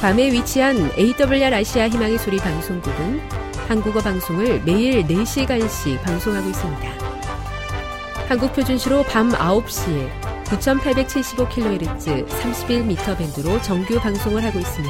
[0.00, 3.20] 괌에 위치한 AWR 아시아 희망의 소리 방송국은
[3.66, 6.88] 한국어 방송을 매일 4시간씩 방송하고 있습니다.
[8.28, 10.10] 한국 표준시로 밤 9시에
[10.44, 14.88] 9875kHz 31m 밴드로 정규 방송을 하고 있으며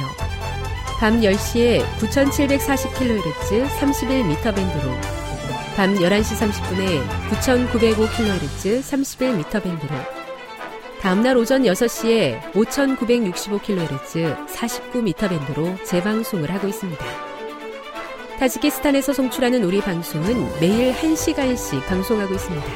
[0.99, 4.91] 밤 10시에 9740kHz 31m 밴드로
[5.75, 10.16] 밤 11시 30분에 9905kHz 31m 밴드로
[11.01, 17.05] 다음날 오전 6시에 5965kHz 49m 밴드로 재방송을 하고 있습니다.
[18.39, 22.67] 타지키스탄에서 송출하는 우리 방송은 매일 1시간씩 방송하고 있습니다.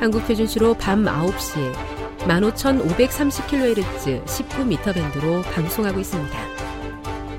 [0.00, 1.72] 한국 표준시로 밤 9시에
[2.18, 6.36] 15,530kHz 19m 밴드로 방송하고 있습니다.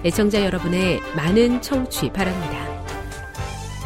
[0.05, 2.66] 애청자 여러분의 많은 청취 바랍니다.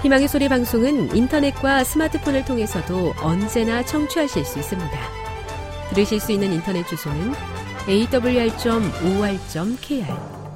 [0.03, 5.19] 희망의 소리 방송은 인터넷과 스마트폰을 통해서도 언제나 청취하실 수 있습니다.
[5.90, 7.34] 들으실 수 있는 인터넷 주소는
[7.88, 8.54] awr.or.kr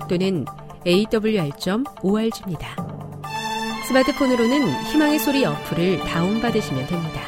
[0.07, 0.45] 또는
[0.85, 2.75] awr.org입니다.
[3.87, 7.21] 스마트폰으로는 희망의 소리 어플을 다운받으시면 됩니다.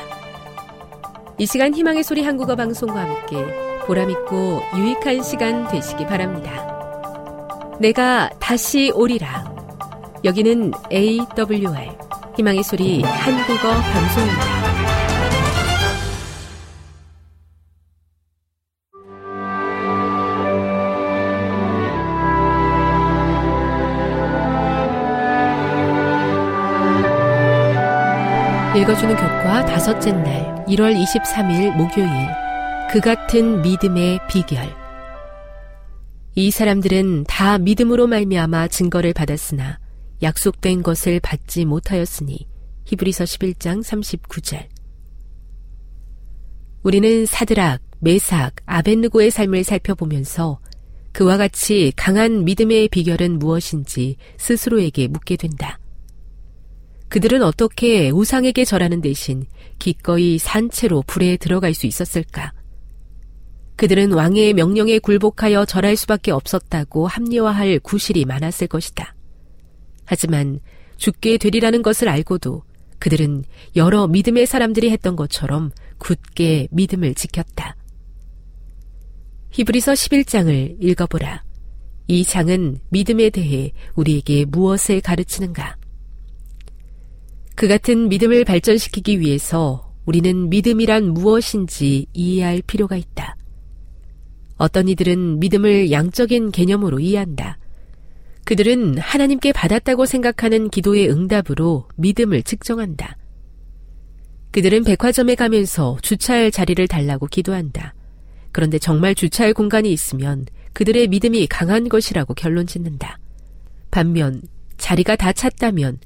[1.38, 3.46] 이 시간 희망의 소리 한국어 방송과 함께
[3.86, 6.66] 보람있고 유익한 시간 되시기 바랍니다.
[7.80, 9.54] 내가 다시 오리라.
[10.24, 11.92] 여기는 AWR
[12.38, 14.55] 희망의 소리 한국어 방송입니다.
[28.86, 32.08] 읽어주는 교과 다섯째 날 1월 23일 목요일.
[32.92, 34.72] 그 같은 믿음의 비결.
[36.36, 39.80] 이 사람들은 다 믿음으로 말미암아 증거를 받았으나
[40.22, 42.48] 약속된 것을 받지 못하였으니
[42.86, 44.68] 히브리서 11장 39절.
[46.84, 50.60] 우리는 사드락, 메삭, 아벤느고의 삶을 살펴보면서
[51.12, 55.80] 그와 같이 강한 믿음의 비결은 무엇인지 스스로에게 묻게 된다.
[57.10, 59.46] 그들은 어떻게 우상에게 절하는 대신
[59.80, 62.54] 기꺼이 산채로 불에 들어갈 수 있었을까?
[63.76, 69.16] 그들은 왕의 명령에 굴복하여 절할 수밖에 없었다고 합리화할 구실이 많았을 것이다.
[70.06, 70.60] 하지만
[70.98, 72.64] 죽게 되리라는 것을 알고도
[73.00, 73.44] 그들은
[73.76, 77.76] 여러 믿음의 사람들이 했던 것처럼 굳게 믿음을 지켰다.
[79.52, 81.44] 히브리서 11장을 읽어보라.
[82.08, 85.78] 이 장은 믿음에 대해 우리에게 무엇을 가르치는가?
[87.56, 93.38] 그 같은 믿음을 발전시키기 위해서 우리는 믿음이란 무엇인지 이해할 필요가 있다.
[94.58, 97.58] 어떤 이들은 믿음을 양적인 개념으로 이해한다.
[98.44, 103.18] 그들은 하나님께 받았다고 생각하는 기도의 응답으로 믿음을 측정한다.
[104.52, 107.96] 그들은 백화점에 가면서 주차할 자리를 달라고 기도한다.
[108.52, 113.18] 그런데 정말 주차할 공간이 있으면 그들의 믿음이 강한 것이라고 결론 짓는다.
[113.92, 114.42] 반면
[114.78, 115.98] 자리가 다 찼다면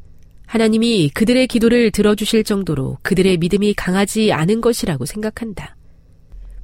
[0.50, 5.76] 하나님이 그들의 기도를 들어주실 정도로 그들의 믿음이 강하지 않은 것이라고 생각한다.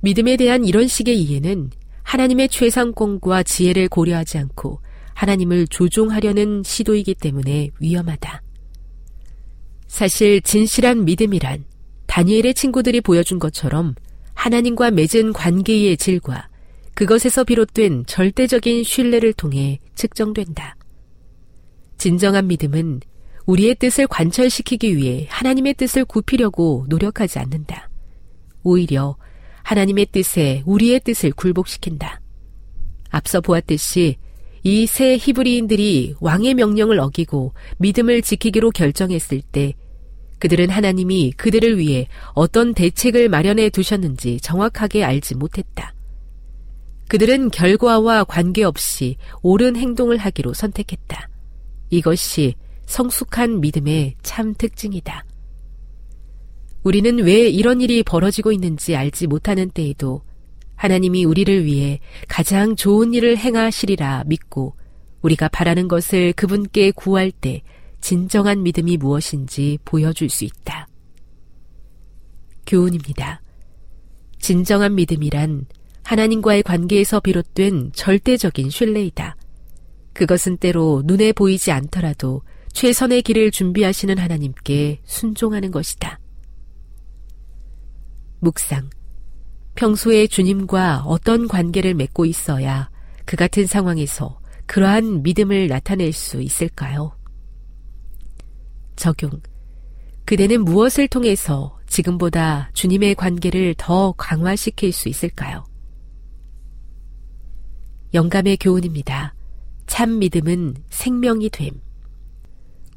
[0.01, 1.69] 믿음에 대한 이런 식의 이해는
[2.01, 4.79] 하나님의 최상권과 지혜를 고려하지 않고
[5.13, 8.41] 하나님을 조종하려는 시도이기 때문에 위험하다.
[9.87, 11.65] 사실 진실한 믿음이란
[12.07, 13.93] 다니엘의 친구들이 보여준 것처럼
[14.33, 16.47] 하나님과 맺은 관계의 질과
[16.95, 20.75] 그것에서 비롯된 절대적인 신뢰를 통해 측정된다.
[21.99, 23.01] 진정한 믿음은
[23.45, 27.89] 우리의 뜻을 관철시키기 위해 하나님의 뜻을 굽히려고 노력하지 않는다.
[28.63, 29.15] 오히려
[29.63, 32.21] 하나님의 뜻에 우리의 뜻을 굴복시킨다.
[33.09, 34.17] 앞서 보았듯이
[34.63, 39.73] 이 세 히브리인들이 왕의 명령을 어기고 믿음을 지키기로 결정했을 때
[40.39, 45.93] 그들은 하나님이 그들을 위해 어떤 대책을 마련해 두셨는지 정확하게 알지 못했다.
[47.07, 51.29] 그들은 결과와 관계없이 옳은 행동을 하기로 선택했다.
[51.91, 55.25] 이것이 성숙한 믿음의 참 특징이다.
[56.83, 60.21] 우리는 왜 이런 일이 벌어지고 있는지 알지 못하는 때에도
[60.75, 64.75] 하나님이 우리를 위해 가장 좋은 일을 행하시리라 믿고
[65.21, 67.63] 우리가 바라는 것을 그분께 구할 때
[68.01, 70.87] 진정한 믿음이 무엇인지 보여줄 수 있다.
[72.67, 73.41] 교훈입니다.
[74.39, 75.65] 진정한 믿음이란
[76.03, 79.35] 하나님과의 관계에서 비롯된 절대적인 신뢰이다.
[80.13, 82.43] 그것은 때로 눈에 보이지 않더라도
[82.75, 86.19] 최선의 길을 준비하시는 하나님께 순종하는 것이다.
[88.41, 88.89] 묵상.
[89.75, 92.89] 평소에 주님과 어떤 관계를 맺고 있어야
[93.23, 97.17] 그 같은 상황에서 그러한 믿음을 나타낼 수 있을까요?
[98.97, 99.31] 적용.
[100.25, 105.63] 그대는 무엇을 통해서 지금보다 주님의 관계를 더 강화시킬 수 있을까요?
[108.13, 109.33] 영감의 교훈입니다.
[109.87, 111.84] 참 믿음은 생명이 됨.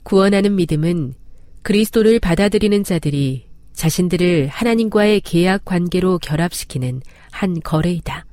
[0.09, 1.13] 구원하는 믿음은
[1.61, 8.25] 그리스도를 받아들이는 자들이 자신들을 하나님과의 계약 관계로 결합시키는 한 거래이다.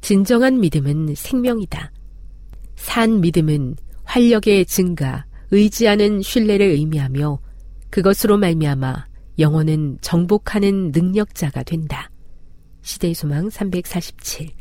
[0.00, 1.92] 진정한 믿음은 생명이다.
[2.74, 7.38] 산 믿음은 활력의 증가, 의지하는 신뢰를 의미하며
[7.90, 9.08] 그것으로 말미암아
[9.38, 12.10] 영혼은 정복하는 능력자가 된다.
[12.80, 14.52] 시대의 소망 347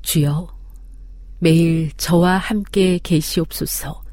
[0.00, 0.48] 주여
[1.38, 4.07] 매일 저와 함께 계시옵소서.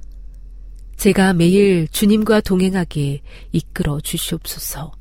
[0.98, 3.22] 제가 매일 주님과 동행하게
[3.52, 4.92] 이끌어 주시옵소서.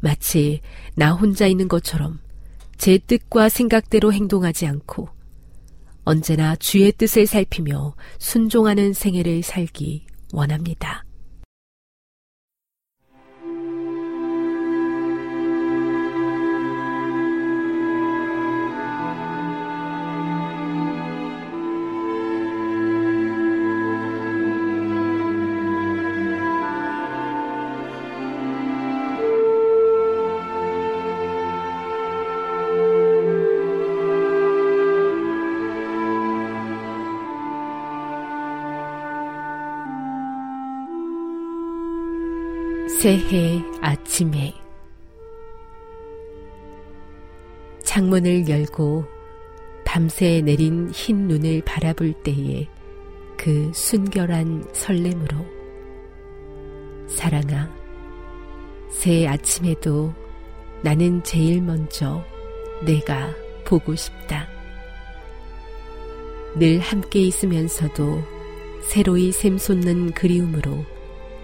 [0.00, 0.60] 마치
[0.94, 2.20] 나 혼자 있는 것처럼
[2.78, 5.08] 제 뜻과 생각대로 행동하지 않고
[6.04, 11.04] 언제나 주의 뜻을 살피며 순종하는 생애를 살기 원합니다.
[43.00, 44.52] 새해 아침에
[47.82, 49.06] 창문을 열고
[49.86, 52.68] 밤새 내린 흰 눈을 바라볼 때에
[53.38, 55.46] 그 순결한 설렘으로
[57.08, 57.74] 사랑아
[58.90, 60.12] 새 아침에도
[60.82, 62.22] 나는 제일 먼저
[62.84, 64.46] 내가 보고 싶다.
[66.58, 68.22] 늘 함께 있으면서도
[68.82, 70.84] 새로이 샘솟는 그리움으로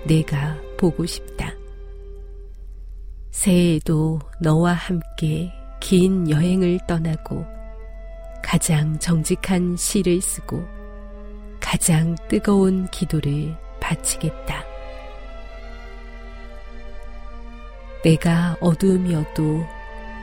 [0.06, 1.35] 내가 보고 싶다.
[3.36, 7.44] 새해에도 너와 함께 긴 여행을 떠나고
[8.42, 10.64] 가장 정직한 시를 쓰고
[11.60, 14.64] 가장 뜨거운 기도를 바치겠다.
[18.02, 19.66] 내가 어두움이어도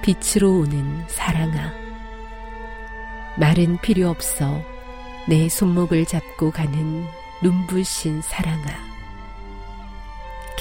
[0.01, 1.71] 빛으로 오는 사랑아.
[3.37, 4.59] 말은 필요 없어
[5.29, 7.05] 내 손목을 잡고 가는
[7.43, 8.92] 눈부신 사랑아.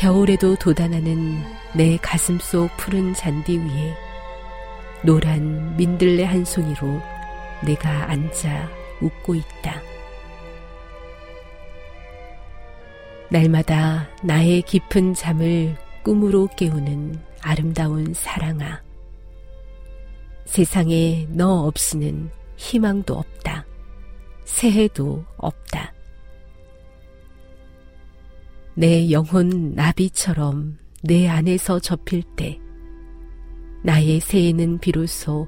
[0.02, 1.38] 겨울에도 돋아나는
[1.76, 3.94] 내 가슴 속 푸른 잔디 위에
[5.04, 7.00] 노란 민들레 한 송이로
[7.64, 8.68] 내가 앉아
[9.00, 9.80] 웃고 있다.
[13.30, 18.82] 날마다 나의 깊은 잠을 꿈으로 깨우는 아름다운 사랑아.
[20.46, 23.64] 세상에 너 없이는 희망도 없다.
[24.46, 25.92] 새해도 없다.
[28.74, 32.58] 내 영혼 나비처럼 내 안에서 접힐 때
[33.82, 35.46] 나의 새에는 비로소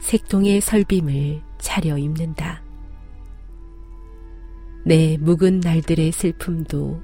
[0.00, 2.62] 색동의 설빔을 차려 입는다.
[4.84, 7.02] 내 묵은 날들의 슬픔도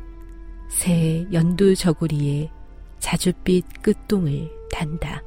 [0.70, 2.50] 새 연두 저고리에
[3.00, 5.22] 자줏빛 끝동을 단다.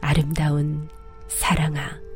[0.00, 0.88] 아름다운
[1.28, 2.09] 사랑아.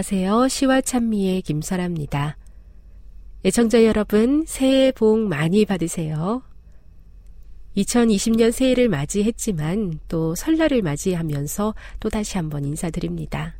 [0.00, 0.48] 안녕하세요.
[0.48, 2.38] 시와 찬미의 김설아입니다.
[3.44, 6.42] 애청자 여러분, 새해 복 많이 받으세요.
[7.76, 13.56] 2020년 새해를 맞이했지만 또 설날을 맞이하면서 또 다시 한번 인사드립니다.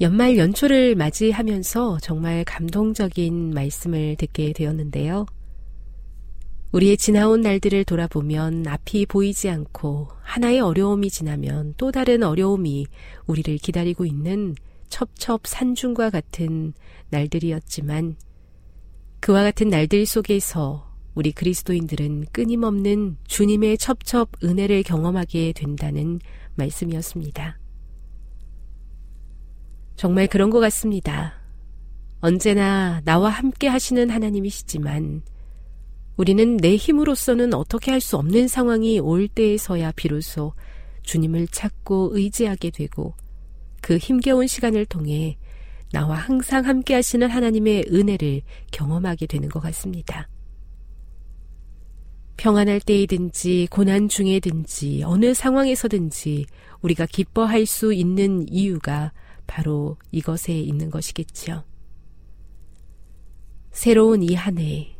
[0.00, 5.26] 연말 연초를 맞이하면서 정말 감동적인 말씀을 듣게 되었는데요.
[6.72, 12.86] 우리의 지나온 날들을 돌아보면 앞이 보이지 않고 하나의 어려움이 지나면 또 다른 어려움이
[13.26, 14.54] 우리를 기다리고 있는
[14.88, 16.74] 첩첩 산중과 같은
[17.08, 18.16] 날들이었지만
[19.20, 26.20] 그와 같은 날들 속에서 우리 그리스도인들은 끊임없는 주님의 첩첩 은혜를 경험하게 된다는
[26.54, 27.58] 말씀이었습니다.
[29.96, 31.34] 정말 그런 것 같습니다.
[32.20, 35.22] 언제나 나와 함께 하시는 하나님이시지만
[36.18, 40.52] 우리는 내 힘으로서는 어떻게 할 수 없는 상황이 올 때에서야 비로소
[41.02, 43.14] 주님을 찾고 의지하게 되고
[43.80, 45.38] 그 힘겨운 시간을 통해
[45.92, 50.28] 나와 항상 함께 하시는 하나님의 은혜를 경험하게 되는 것 같습니다.
[52.36, 56.46] 평안할 때이든지 고난 중에든지 어느 상황에서든지
[56.82, 59.12] 우리가 기뻐할 수 있는 이유가
[59.46, 61.64] 바로 이것에 있는 것이겠지요.
[63.72, 64.97] 새로운 이 한 해,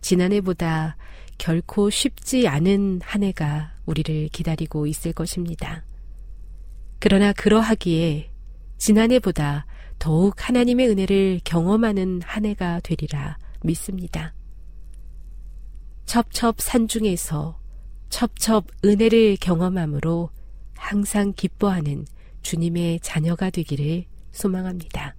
[0.00, 0.96] 지난해보다
[1.38, 5.84] 결코 쉽지 않은 한 해가 우리를 기다리고 있을 것입니다.
[6.98, 8.30] 그러나 그러하기에
[8.76, 9.66] 지난해보다
[9.98, 14.34] 더욱 하나님의 은혜를 경험하는 한 해가 되리라 믿습니다.
[16.06, 17.58] 첩첩 산 중에서
[18.08, 20.30] 첩첩 은혜를 경험함으로
[20.74, 22.06] 항상 기뻐하는
[22.42, 25.14] 주님의 자녀가 되기를 소망합니다.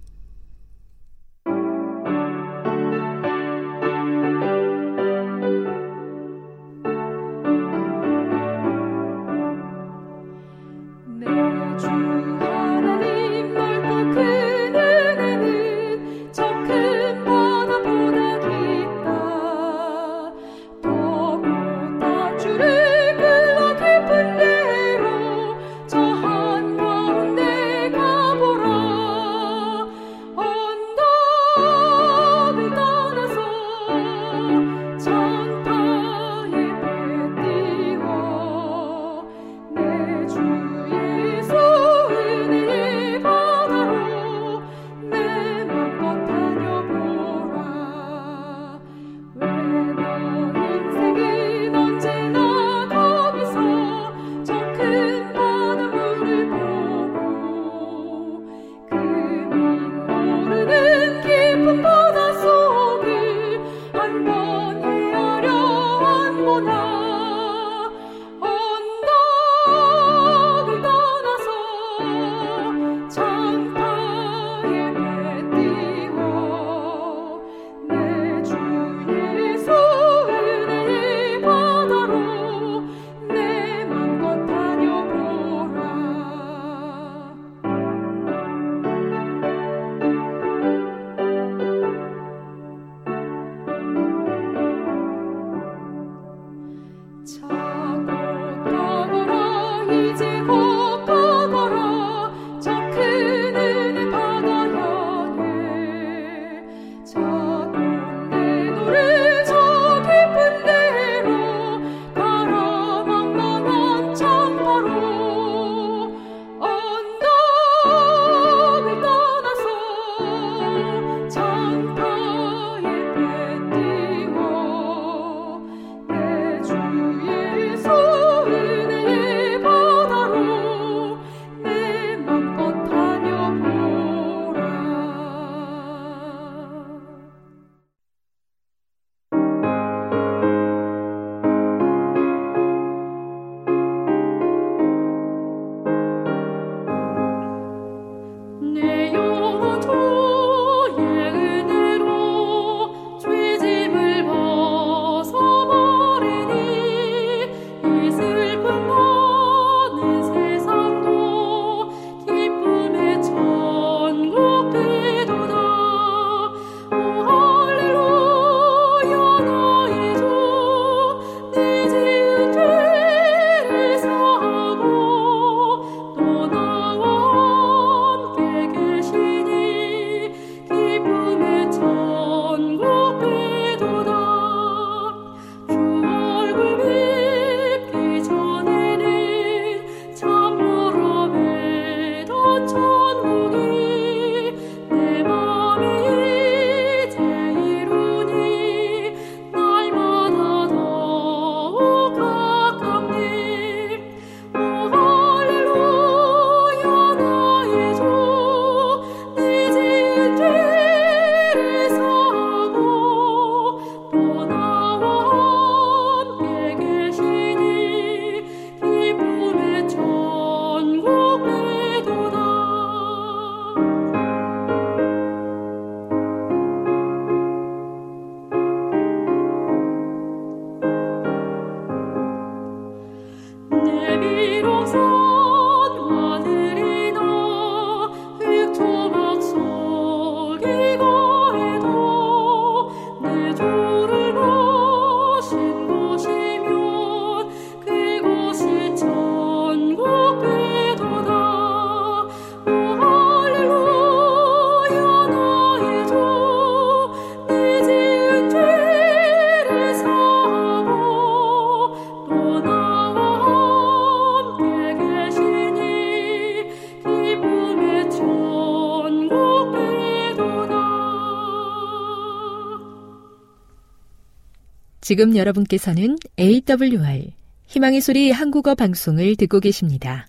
[275.12, 277.32] 지금 여러분께서는 AWR
[277.66, 280.26] 희망의 소리 한국어 방송을 듣고 계십니다.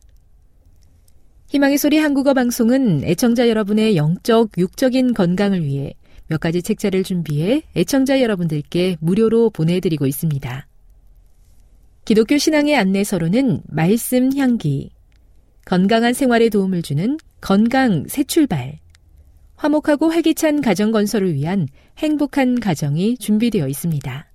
[1.48, 5.94] 희망의 소리 한국어 방송은 애청자 여러분의 영적, 육적인 건강을 위해
[6.28, 10.68] 몇 가지 책자를 준비해 애청자 여러분들께 무료로 보내드리고 있습니다.
[12.04, 14.92] 기독교 신앙의 안내서로는 말씀 향기,
[15.64, 18.80] 건강한 생활에 도움을 주는 건강 새 출발,
[19.56, 21.70] 화목하고 활기찬 가정 건설을 위한
[22.00, 24.33] 행복한 가정이 준비되어 있습니다.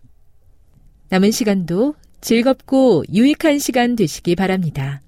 [1.10, 5.02] 남은 시간도 즐겁고 유익한 시간 되시기 바랍니다.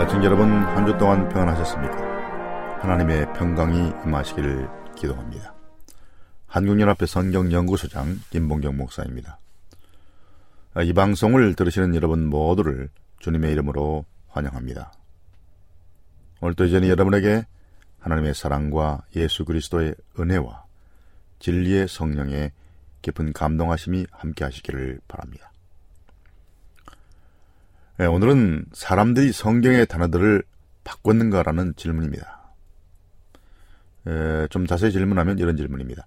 [0.00, 2.78] 애청 여러분 한 주 동안 평안하셨습니까?
[2.80, 5.54] 하나님의 평강이 임하시기를 기도합니다.
[6.46, 9.38] 한국연합회 성경연구소장 김봉경 목사입니다.
[10.84, 14.92] 이 방송을 들으시는 여러분 모두를 주님의 이름으로 환영합니다.
[16.40, 17.44] 오늘도 이전히 여러분에게
[17.98, 20.64] 하나님의 사랑과 예수 그리스도의 은혜와
[21.40, 22.52] 진리의 성령의
[23.02, 25.47] 깊은 감동하심이 함께 하시기를 바랍니다.
[27.98, 30.44] 네, 오늘은 사람들이 성경의 단어들을
[30.84, 32.52] 바꿨는가라는 질문입니다.
[34.06, 36.06] 에, 좀 자세히 질문하면 이런 질문입니다.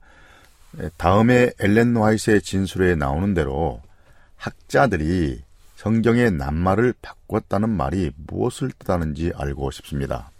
[0.80, 3.82] 에, 다음에 엘렌 와이스의 진술에 나오는 대로
[4.38, 5.43] 학자들이
[5.75, 10.32] 성경의 낱말을 바꿨다는 말이 무엇을 뜻하는지 알고 싶습니다.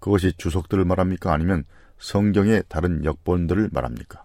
[0.00, 1.32] 그것이 주석들을 말합니까?
[1.32, 1.64] 아니면
[1.98, 4.22] 성경의 다른 역본들을 말합니까?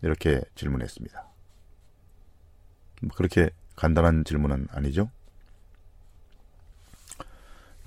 [0.00, 1.26] 이렇게 질문했습니다.
[3.02, 5.10] 뭐 그렇게 간단한 질문은 아니죠.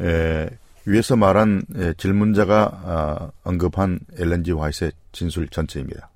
[0.02, 0.50] 에,
[0.86, 6.10] 위에서 말한 에, 질문자가 아, 언급한 엘렌지 화이트의 진술 전체입니다.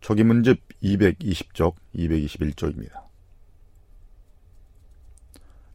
[0.00, 3.02] 초기 문집 220쪽, 221쪽입니다.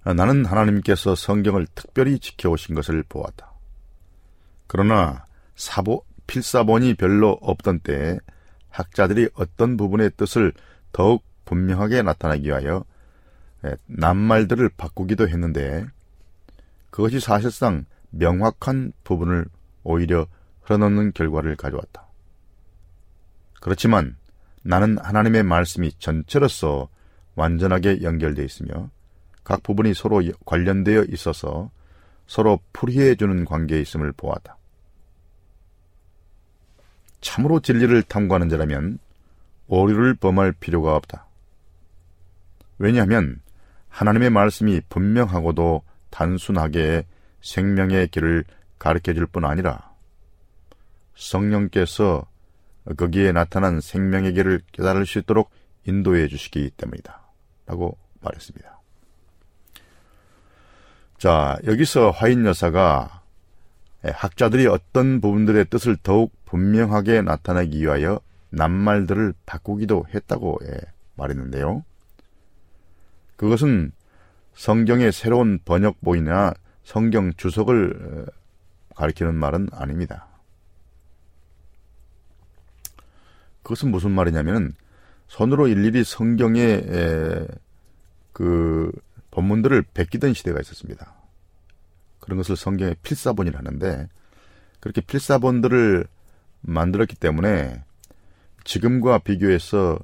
[0.04, 3.52] 아, 나는 하나님께서 성경을 특별히 지켜오신 것을 보았다.
[4.68, 8.18] 그러나 사보, 필사본이 별로 없던 때에
[8.70, 10.54] 학자들이 어떤 부분의 뜻을
[10.92, 12.84] 더욱 분명하게 나타나기 위하여
[13.66, 15.86] 예, 낱말들을 바꾸기도 했는데
[16.90, 19.46] 그것이 사실상 명확한 부분을
[19.84, 20.28] 오히려
[20.62, 22.08] 흘러넣는 결과를 가져왔다.
[23.60, 24.16] 그렇지만
[24.64, 26.90] 나는 하나님의 말씀이 전체로서
[27.36, 28.90] 완전하게 연결되어 있으며
[29.44, 31.70] 각 부분이 서로 관련되어 있어서
[32.28, 34.58] 서로 풀이해 주는 관계에 있음을 보았다.
[37.22, 39.00] 참으로 진리를 탐구하는 자라면
[39.68, 41.26] 오류를 범할 필요가 없다.
[42.78, 43.42] 왜냐하면
[43.90, 47.06] 하나님의 말씀이 분명하고도 단순하게
[47.42, 48.46] 생명의 길을
[48.80, 49.94] 가르쳐 줄 뿐 아니라
[51.16, 52.26] 성령께서
[52.98, 55.52] 거기에 나타난 생명의 길을 깨달을 수 있도록
[55.86, 57.22] 인도해 주시기 때문이다.
[57.66, 58.80] 라고 말했습니다.
[61.18, 63.22] 자, 여기서 화인 여사가
[64.04, 70.60] 학자들이 어떤 부분들의 뜻을 더욱 분명하게 나타내기 위하여 낱말들을 바꾸기도 했다고
[71.16, 71.86] 말했는데요.
[73.44, 73.92] 그것은
[74.54, 76.54] 성경의 새로운 번역본이나
[76.86, 80.28] 성경 주석을 어, 가리키는 말은 아닙니다.
[83.64, 84.76] 그것은 무슨 말이냐면
[85.28, 87.50] 손으로 일일이 성경의
[88.32, 88.94] 그
[89.32, 91.14] 본문들을 베끼던 시대가 있었습니다.
[92.22, 94.08] 그런 것을 성경의 필사본이라 하는데
[94.80, 96.08] 그렇게 필사본들을
[96.62, 97.84] 만들었기 때문에
[98.64, 100.00] 지금과 비교해서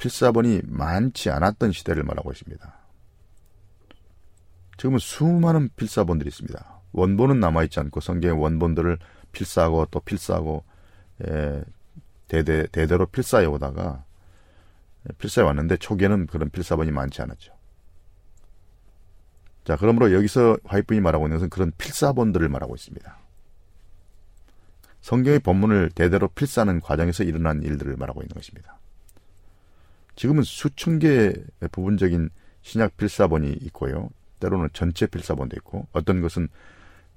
[0.00, 2.74] 필사본이 많지 않았던 시대를 말하고 있습니다.
[4.78, 6.80] 지금은 수많은 필사본들이 있습니다.
[6.92, 8.98] 원본은 남아있지 않고 성경의 원본들을
[9.32, 10.64] 필사하고 또 필사하고
[11.28, 11.62] 예,
[12.28, 14.04] 대대 대대로 필사해 오다가
[15.18, 17.52] 필사해 왔는데 초기에는 그런 필사본이 많지 않았죠.
[19.64, 23.18] 자, 그러므로 여기서 화이트분이 말하고 있는 것은 그런 필사본들을 말하고 있습니다.
[25.02, 28.79] 성경의 본문을 대대로 필사하는 과정에서 일어난 일들을 말하고 있는 것입니다.
[30.16, 31.34] 지금은 수천 개의
[31.72, 32.30] 부분적인
[32.62, 34.10] 신약 필사본이 있고요.
[34.40, 36.48] 때로는 전체 필사본도 있고 어떤 것은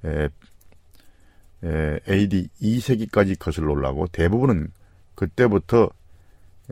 [0.06, 0.30] 에,
[1.64, 4.72] 에, AD 2세기까지 거슬러 올라고 대부분은
[5.16, 5.90] 그때부터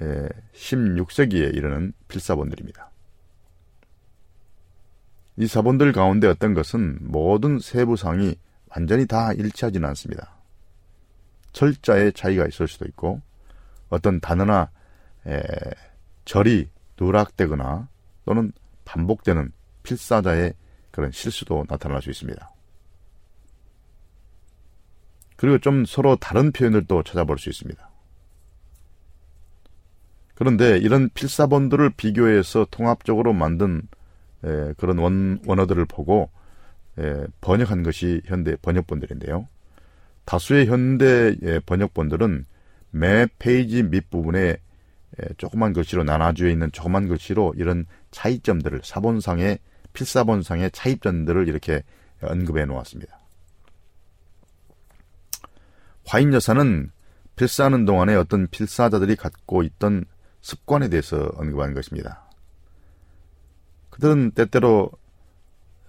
[0.02, 2.92] 에, 16세기에 이르는 필사본들입니다.
[5.38, 8.36] 이 사본들 가운데 어떤 것은 모든 세부상이
[8.70, 10.36] 완전히 다 일치하지는 않습니다.
[11.52, 13.22] 철자의 차이가 있을 수도 있고
[13.90, 14.70] 어떤 단어나
[15.26, 15.42] 에,
[16.32, 17.90] 절이 누락되거나
[18.24, 18.54] 또는
[18.86, 19.52] 반복되는
[19.84, 20.54] 필사자의
[20.90, 22.50] 그런 실수도 나타날 수 있습니다.
[25.36, 27.90] 그리고 좀 서로 다른 표현을 또 찾아볼 수 있습니다.
[30.36, 33.82] 그런데 이런 필사본들을 비교해서 통합적으로 만든
[34.46, 36.30] 에, 그런 원, 원어들을 보고
[36.98, 39.50] 에, 번역한 것이 현대 번역본들인데요.
[40.24, 42.46] 다수의 현대 번역본들은
[42.92, 44.62] 매 페이지 밑부분에
[45.38, 49.60] 조그만 글씨로 나눠져 있는 조그만 글씨로 이런 차이점들을 사본상의
[49.94, 51.84] 필사본상의 차이점들을 이렇게
[52.22, 53.20] 언급해 놓았습니다.
[56.06, 56.92] 화인 여사는
[57.36, 60.06] 필사하는 동안에 어떤 필사자들이 갖고 있던
[60.42, 62.24] 습관에 대해서 언급한 것입니다.
[63.90, 64.92] 그들은 때때로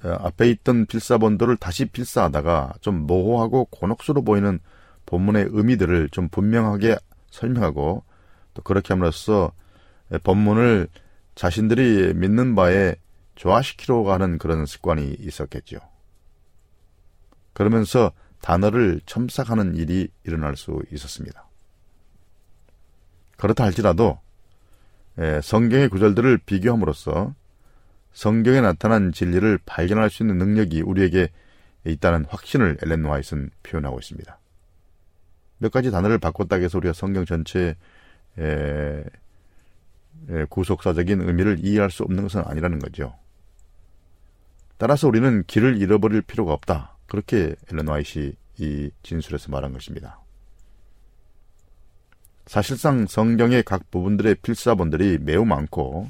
[0.02, 4.58] 앞에 있던 필사본들을 다시 필사하다가 좀 모호하고 곤혹스러워 보이는
[5.06, 6.96] 본문의 의미들을 좀 분명하게
[7.30, 8.04] 설명하고
[8.55, 9.53] 또 그렇게 함으로써
[10.23, 10.88] 본문을
[11.35, 12.95] 자신들이 믿는 바에
[13.35, 15.79] 조화시키려고 하는 그런 습관이 있었겠죠.
[17.55, 21.49] 그러면서 단어를 첨삭하는 일이 일어날 수 있었습니다.
[23.37, 24.19] 그렇다 할지라도
[25.43, 27.35] 성경의 구절들을 비교함으로써
[28.12, 31.31] 성경에 나타난 진리를 발견할 수 있는 능력이 우리에게
[31.85, 34.38] 있다는 확신을 엘렌 와이스는 표현하고 있습니다.
[35.59, 37.77] 몇 가지 단어를 바꿨다고 해서 우리가 성경 전체
[38.37, 39.05] 의
[40.49, 43.14] 구속사적인 의미를 이해할 수 없는 것은 아니라는 거죠.
[44.79, 46.97] 따라서 우리는 길을 잃어버릴 필요가 없다.
[47.07, 50.21] 그렇게 엘렌 와이시 이 진술에서 말한 것입니다.
[52.47, 56.09] 사실상 성경의 각 부분들의 필사본들이 매우 많고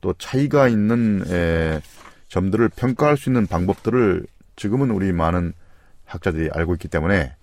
[0.00, 1.80] 또 차이가 있는 에,
[2.28, 4.26] 점들을 평가할 수 있는 방법들을
[4.56, 5.52] 지금은 우리 많은
[6.04, 7.34] 학자들이 알고 있기 때문에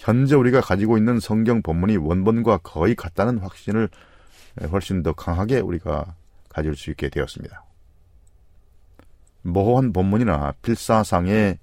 [0.00, 3.90] 현재 우리가 가지고 있는 성경 본문이 원본과 거의 같다는 확신을
[4.72, 6.14] 훨씬 더 강하게 우리가
[6.48, 7.62] 가질 수 있게 되었습니다.
[9.42, 11.58] 모호한 본문이나 필사상의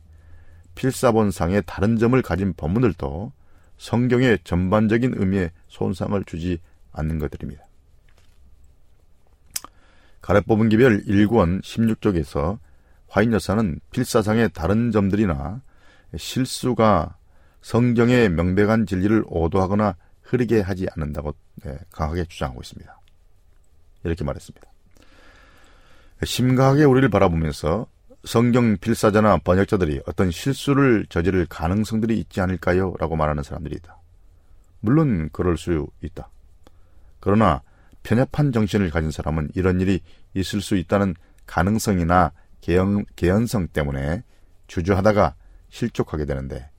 [0.75, 3.31] 필사본상의 다른 점을 가진 본문들도
[3.79, 6.59] 성경의 전반적인 의미에 손상을 주지
[6.91, 7.65] 않는 것들입니다.
[10.21, 12.59] 가래 뽑은 기별 1권 16쪽에서
[13.07, 15.61] 화인 여사는 필사상의 다른 점들이나
[16.15, 17.16] 실수가
[17.67, 22.97] 성경의 명백한 진리를 오도하거나 흐리게 하지 않는다고 네, 강하게 주장하고 있습니다.
[24.05, 24.65] 이렇게 말했습니다.
[26.23, 27.87] 심각하게 우리를 바라보면서
[28.23, 32.93] 성경 필사자나 번역자들이 어떤 실수를 저지를 가능성들이 있지 않을까요?
[32.99, 33.97] 라고 말하는 사람들이 있다.
[34.79, 36.29] 물론 그럴 수 있다.
[37.19, 37.63] 그러나
[38.01, 39.99] 편협한 정신을 가진 사람은 이런 일이
[40.33, 44.23] 있을 수 있다는 가능성이나 개연, 개연성 때문에
[44.67, 45.35] 주저하다가
[45.69, 46.69] 실족하게 되는데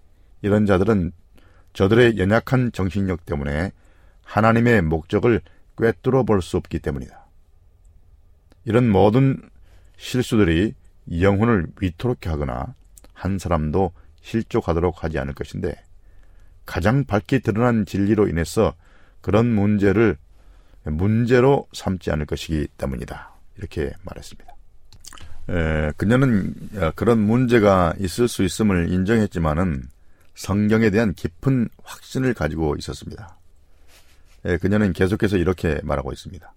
[0.42, 1.12] 이런 자들은
[1.72, 3.72] 저들의 연약한 정신력 때문에
[4.24, 5.40] 하나님의 목적을
[5.76, 7.26] 꿰뚫어 볼 수 없기 때문이다.
[8.64, 9.40] 이런 모든
[9.96, 10.74] 실수들이
[11.20, 12.74] 영혼을 위토롭게 하거나
[13.12, 15.74] 한 사람도 실족하도록 하지 않을 것인데
[16.66, 18.74] 가장 밝게 드러난 진리로 인해서
[19.20, 20.16] 그런 문제를
[20.84, 23.30] 문제로 삼지 않을 것이기 때문이다.
[23.56, 24.54] 이렇게 말했습니다.
[25.50, 29.84] 에, 그녀는 어, 그런 문제가 있을 수 있음을 인정했지만은
[30.38, 33.36] 성경에 대한 깊은 확신을 가지고 있었습니다.
[34.44, 36.54] 에, 그녀는 계속해서 이렇게 말하고 있습니다.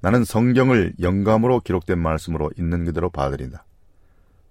[0.00, 3.64] 나는 성경을 영감으로 기록된 말씀으로 있는 그대로 받아들인다.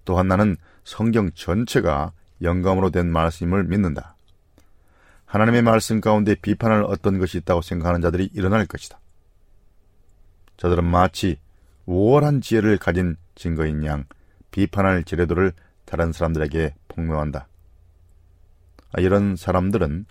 [0.06, 4.16] 또한 나는 성경 전체가 영감으로 된 말씀을 믿는다.
[5.26, 9.02] 하나님의 말씀 가운데 비판할 어떤 것이 있다고 생각하는 자들이 일어날 것이다.
[10.56, 11.40] 저들은 마치
[11.88, 14.06] 우월한 지혜를 가진 증거인 양
[14.52, 15.52] 비판할 지뢰도를
[15.84, 17.50] 다른 사람들에게 폭로한다.
[18.98, 20.06] 이런 사람들은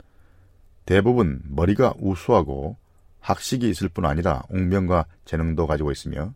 [0.86, 2.76] 대부분 머리가 우수하고
[3.20, 6.32] 학식이 있을 뿐 아니라 웅변과 재능도 가지고 있으며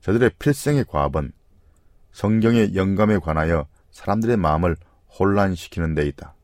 [0.00, 1.32] 저들의 필생의 과업은
[2.12, 4.76] 성경의 영감에 관하여 사람들의 마음을
[5.18, 6.34] 혼란시키는 데 있다.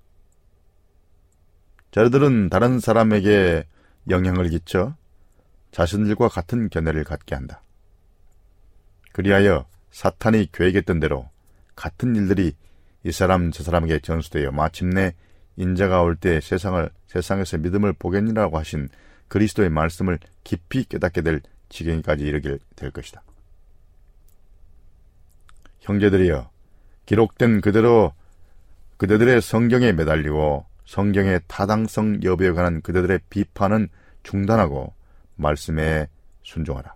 [1.93, 3.65] 저들은 다른 사람에게
[4.11, 4.97] 영향을 끼쳐
[5.71, 7.63] 자신들과 같은 견해를 갖게 한다.
[9.13, 11.31] 그리하여 사탄이 계획했던 대로
[11.77, 12.57] 같은 일들이
[13.05, 15.15] 이 사람 저 사람에게 전수되어 마침내
[15.57, 18.89] 인자가 올 때 세상을 세상에서 믿음을 보겠니라고 하신
[19.29, 23.23] 그리스도의 말씀을 깊이 깨닫게 될 지경까지 이르게 될 것이다.
[25.81, 26.51] 형제들이여
[27.07, 28.13] 기록된 그대로
[28.97, 33.89] 그대들의 성경에 매달리고 성경의 타당성 여부에 관한 그대들의 비판은
[34.23, 34.95] 중단하고
[35.37, 36.09] 말씀에
[36.43, 36.95] 순종하라.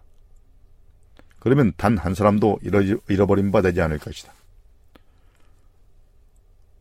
[1.41, 2.61] 그러면 단 한 사람도
[3.09, 4.33] 잃어버린 바 되지 않을 것이다.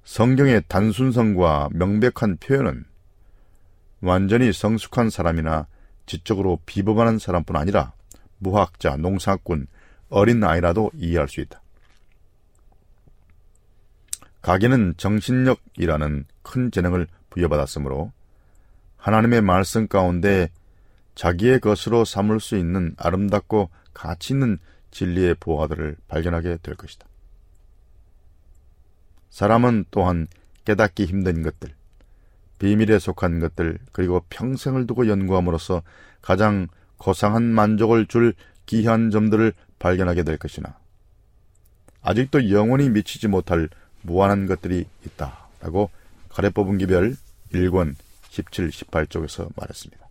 [0.08, 2.86] 성경의 단순성과 명백한 표현은
[4.00, 5.67] 완전히 성숙한 사람이나
[6.06, 7.91] 지적으로 비범하는 사람뿐 아니라
[8.38, 9.67] 무학자, 농사꾼,
[10.08, 11.62] 어린 아이라도 이해할 수 있다.
[14.41, 18.13] 가게는 정신력이라는 큰 재능을 부여받았으므로
[18.96, 20.50] 하나님의 말씀 가운데
[21.15, 24.58] 자기의 것으로 삼을 수 있는 아름답고 가치 있는
[24.89, 27.07] 진리의 보화들을 발견하게 될 것이다.
[29.30, 30.28] 사람은 또한
[30.66, 31.74] 깨닫기 힘든 것들,
[32.60, 35.84] 비밀에 속한 것들, 그리고 평생을 두고 연구함으로써
[36.22, 38.34] 가장 고상한 만족을 줄
[38.66, 40.78] 귀한 점들을 발견하게 될 것이나,
[42.02, 43.70] 아직도 영원히 미치지 못할
[44.02, 45.48] 무한한 것들이 있다.
[45.60, 45.90] 라고
[46.30, 47.16] 가래뽑은 기별
[47.54, 47.96] 1권
[48.30, 50.08] 17, 18쪽에서 말했습니다.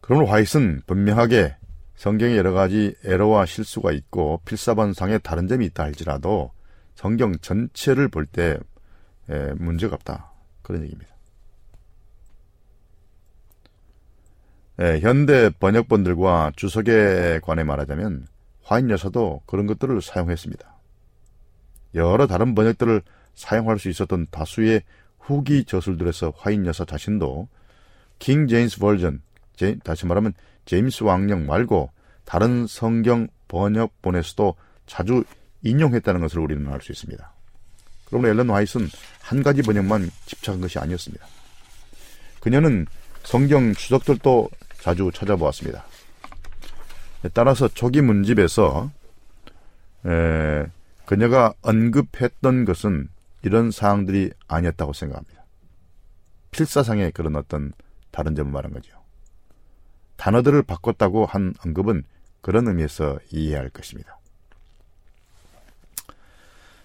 [0.00, 1.56] 그러므로 화이트는 분명하게
[1.98, 6.52] 성경에 여러 가지 에러와 실수가 있고 필사본상에 다른 점이 있다 할지라도
[6.94, 8.56] 성경 전체를 볼 때
[9.56, 10.30] 문제가 없다.
[10.62, 11.12] 그런 얘기입니다.
[14.80, 18.28] 예, 현대 번역본들과 주석에 관해 말하자면
[18.62, 20.72] 화인 여사도 그런 것들을 사용했습니다.
[21.96, 23.02] 여러 다른 번역들을
[23.34, 24.82] 사용할 수 있었던 다수의
[25.18, 27.48] 후기 저술들에서 화인 여사 자신도
[28.20, 29.20] 킹 제임스 버전,
[29.82, 30.32] 다시 말하면
[30.68, 31.90] 제임스 왕령 말고
[32.26, 34.54] 다른 성경 번역본에서도
[34.86, 35.24] 자주
[35.62, 37.32] 인용했다는 것을 우리는 알 수 있습니다.
[38.04, 38.86] 그러므로 앨런 화이트는
[39.22, 41.26] 한 가지 번역만 집착한 것이 아니었습니다.
[42.40, 42.86] 그녀는
[43.22, 44.50] 성경 주석들도
[44.82, 45.84] 자주 찾아보았습니다.
[47.32, 48.90] 따라서 초기 문집에서
[50.04, 50.66] 에,
[51.06, 53.08] 그녀가 언급했던 것은
[53.40, 55.44] 이런 사항들이 아니었다고 생각합니다.
[56.50, 57.72] 필사상의 그런 어떤
[58.10, 58.98] 다른 점을 말한 거죠.
[60.18, 62.02] 단어들을 바꿨다고 한 언급은
[62.42, 64.18] 그런 의미에서 이해할 것입니다.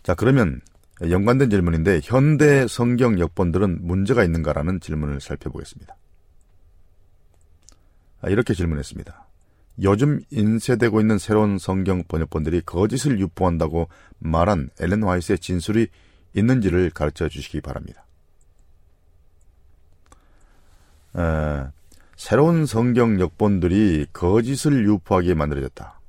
[0.03, 0.61] 자, 그러면
[1.01, 5.95] 연관된 질문인데 현대 성경 역본들은 문제가 있는가라는 질문을 살펴보겠습니다.
[8.21, 9.27] 아, 이렇게 질문했습니다.
[9.81, 15.87] 요즘 인쇄되고 있는 새로운 성경 번역본들이 거짓을 유포한다고 말한 엘렌 화이트의 진술이
[16.35, 18.05] 있는지를 가르쳐 주시기 바랍니다.
[21.17, 21.65] 에,
[22.15, 25.99] 새로운 성경 역본들이 거짓을 유포하게 만들어졌다.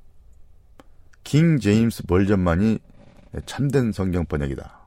[1.23, 2.79] 킹 제임스 버전만이
[3.45, 4.79] 참된 성경 번역이다.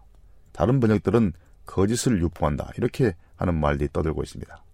[0.52, 1.32] 다른 번역들은
[1.66, 2.70] 거짓을 유포한다.
[2.76, 4.64] 이렇게 하는 말들이 떠들고 있습니다.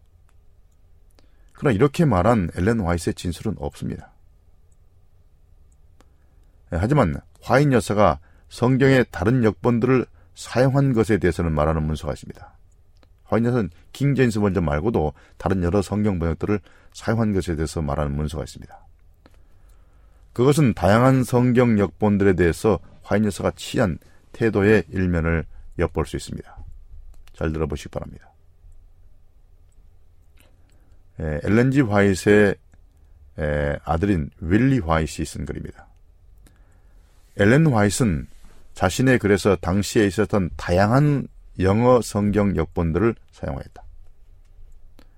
[1.55, 4.13] 그러나 이렇게 말한 엘렌 화이트의 진술은 없습니다.
[6.73, 12.54] 예, 하지만 화인 여사가 성경의 다른 역본들을 사용한 것에 대해서는 말하는 문서가 있습니다.
[13.43, 16.61] 여사는 킹제임스 버전 말고도 다른 여러 성경 번역들을
[16.93, 18.87] 사용한 것에 대해서 말하는 문서가 있습니다.
[20.33, 22.79] 그것은 다양한 성경 역본들에 대해서
[23.11, 23.99] 여사가 취한
[24.33, 25.45] 태도의 일면을
[25.79, 26.57] 엿볼 수 있습니다.
[27.33, 28.31] 잘 들어보시기 바랍니다.
[31.21, 32.55] 에, 엘렌지 화이트의
[33.39, 35.87] 에, 아들인 윌리 화이트이 쓴 글입니다.
[37.37, 38.27] 엘렌 화이트는
[38.75, 41.29] 자신의 글에서 당시에 있었던 다양한
[41.61, 43.83] 영어 성경 역본들을 사용했다.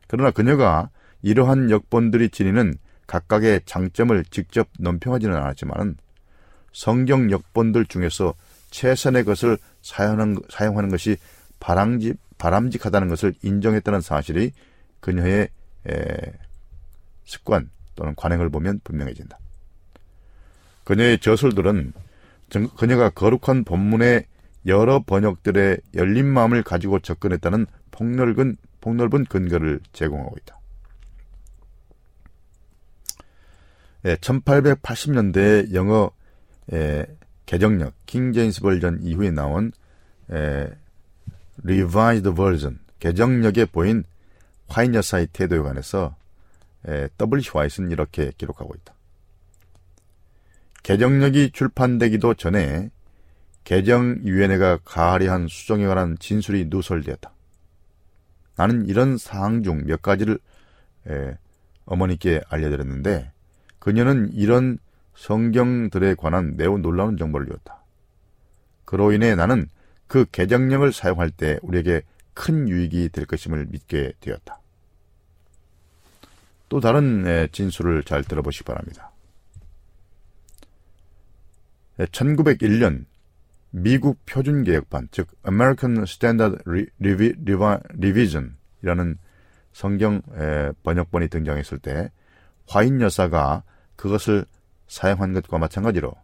[0.06, 0.90] 그러나 그녀가
[1.22, 2.74] 이러한 역본들이 지니는
[3.06, 5.96] 각각의 장점을 직접 논평하지는 않았지만
[6.72, 8.34] 성경 역본들 중에서
[8.70, 11.16] 최선의 것을 사용하는, 것이
[11.60, 14.52] 바람직, 바람직하다는 것을 인정했다는 사실이
[15.00, 15.48] 그녀의
[15.88, 16.32] 에,
[17.24, 19.38] 습관 또는 관행을 보면 분명해진다.
[20.84, 21.92] 그녀의 저술들은
[22.76, 24.26] 그녀가 거룩한 본문의
[24.66, 30.58] 여러 번역들의 열린 마음을 가지고 접근했다는 폭넓은, 폭넓은 근거를 제공하고 있다.
[34.06, 36.10] 예, 1880년대 영어
[36.72, 37.06] 예,
[37.46, 39.72] 개정력 킹 제임스 버전 이후에 나온
[40.32, 40.68] 예,
[41.62, 44.04] Revised Version 개정력에 보인
[44.68, 46.16] 화인 여사의 태도에 관해서
[46.88, 47.42] 예, W.
[47.52, 48.94] 화이트는 이렇게 기록하고 있다.
[50.82, 52.90] 개정력이 출판되기도 전에
[53.66, 57.32] 개정위원회가 가하리 한 수정에 관한 진술이 누설되었다.
[58.54, 60.38] 나는 이런 사항 중 몇 가지를
[61.08, 61.36] 에,
[61.84, 63.32] 어머니께 알려드렸는데
[63.80, 64.78] 그녀는 이런
[65.16, 67.82] 성경들에 관한 매우 놀라운 정보를 주었다.
[68.84, 69.68] 그로 인해 나는
[70.06, 72.02] 그 개정령을 사용할 때 우리에게
[72.34, 74.60] 큰 유익이 될 것임을 믿게 되었다.
[76.68, 79.10] 또 다른 진술을 잘 들어보시기 바랍니다.
[81.98, 83.06] 1901년
[83.78, 86.62] 미국 표준 개혁판, 즉 American Standard
[88.00, 89.18] Revision이라는
[89.74, 90.22] 성경
[90.82, 92.10] 번역본이 등장했을 때
[92.66, 93.64] 화인 여사가
[93.96, 94.46] 그것을
[94.88, 96.14] 사용한 것과 마찬가지로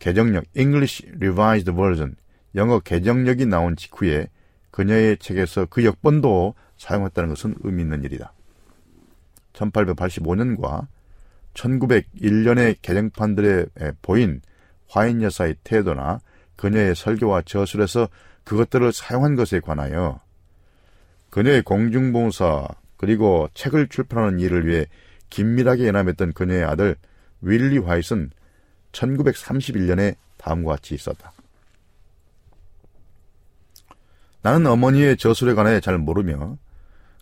[0.00, 2.16] 개정력 English Revised Version
[2.56, 4.26] 영어 개정력이 나온 직후에
[4.72, 8.32] 그녀의 책에서 그 역본도 사용했다는 것은 의미 있는 일이다.
[9.52, 10.88] 1885년과
[11.54, 13.66] 1901년의 개정판들에
[14.02, 14.40] 보인
[14.88, 16.18] 화인 여사의 태도나
[16.56, 18.08] 그녀의 설교와 저술에서
[18.44, 20.20] 그것들을 사용한 것에 관하여
[21.30, 24.86] 그녀의 공중봉사 그리고 책을 출판하는 일을 위해
[25.30, 26.96] 긴밀하게 연합했던 그녀의 아들
[27.40, 28.30] 윌리 화이트는
[28.92, 31.32] 1931년에 다음과 같이 있었다.
[34.42, 36.58] 나는 어머니의 저술에 관해 잘 모르며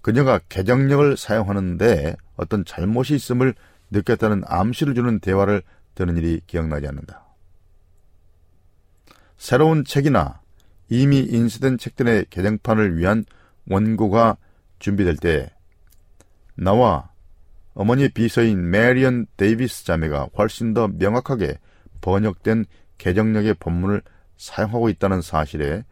[0.03, 3.55] 그녀가 개정력을 사용하는데 어떤 잘못이 있음을
[3.91, 5.63] 느꼈다는 암시를 주는 대화를
[5.95, 7.30] 듣는 일이 기억나지 않는다.
[9.41, 10.43] 새로운 책이나
[10.91, 13.25] 이미 인쇄된 책들의 개정판을 위한
[13.71, 14.37] 원고가
[14.81, 15.51] 준비될 때
[16.55, 17.11] 나와
[17.73, 21.59] 어머니의 비서인 메리언 데이비스 자매가 훨씬 더 명확하게
[22.03, 22.67] 번역된
[22.99, 24.03] 개정역의 본문을
[24.37, 25.85] 사용하고 있다는 사실에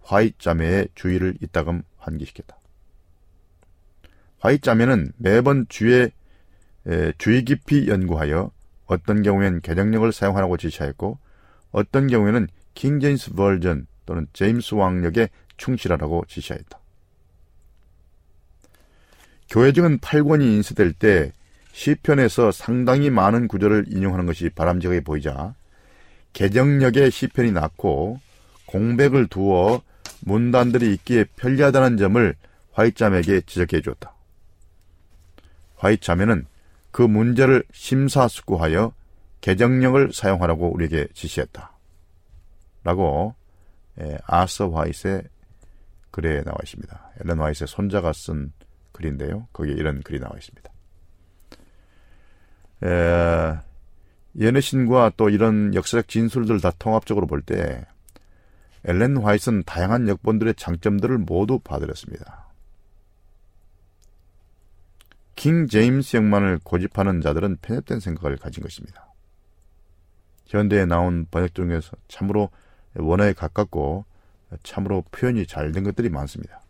[0.00, 2.56] 화이트 자매의 주의를 이따금 환기시켰다.
[4.38, 6.10] 화이트 자매는 매번 주의
[7.18, 8.50] 주의 깊이 연구하여
[8.86, 11.18] 어떤 경우엔 개정역을 사용하라고 지시하였고
[11.70, 16.78] 어떤 경우에는 King James Version 또는 제임스 왕역에 충실하라고 지시하였다.
[19.48, 21.32] 교회 증은 8권이 인쇄될 때
[21.72, 25.54] 시편에서 상당히 많은 구절을 인용하는 것이 바람직하게 보이자
[26.32, 28.20] 개정력의 시편이 낮고
[28.66, 29.82] 공백을 두어
[30.20, 32.34] 문단들이 있기에 편리하다는 점을
[32.72, 34.14] 화이트잠에게 지적해 주었다.
[35.76, 36.46] 화이트자매는
[36.90, 38.92] 그 문제를 심사숙고하여
[39.40, 41.73] 개정령을 사용하라고 우리에게 지시했다.
[42.84, 43.34] 라고
[44.00, 45.24] 예, 아서 화이트의
[46.10, 47.10] 글에 나와 있습니다.
[47.20, 48.52] 엘렌 화이트의 손자가 쓴
[48.92, 49.48] 글인데요.
[49.52, 50.70] 거기에 이런 글이 나와 있습니다.
[52.84, 53.58] 에,
[54.38, 57.84] 예내신과 또 이런 역사적 진술들 다 통합적으로 볼때
[58.84, 62.44] 엘렌 화이트는 다양한 역본들의 장점들을 모두 봐드렸습니다.
[65.36, 69.12] 킹 제임스 역만을 고집하는 자들은 편협된 생각을 가진 것입니다.
[70.46, 72.50] 현대에 나온 번역 중에서 참으로
[72.96, 74.04] 원어에 가깝고
[74.62, 76.60] 참으로 표현이 잘 된 것들이 많습니다.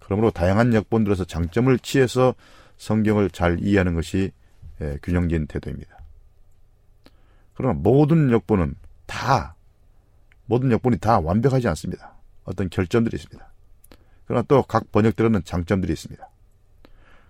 [0.00, 2.34] 그러므로 다양한 역본들에서 장점을 취해서
[2.76, 4.32] 성경을 잘 이해하는 것이
[5.02, 5.98] 균형진 태도입니다.
[7.54, 8.74] 그러나 모든 역본은
[9.06, 9.54] 다
[10.46, 12.14] 모든 역본이 다 완벽하지 않습니다.
[12.44, 13.52] 어떤 결점들이 있습니다.
[14.26, 16.28] 그러나 또 각 번역들에는 장점들이 있습니다.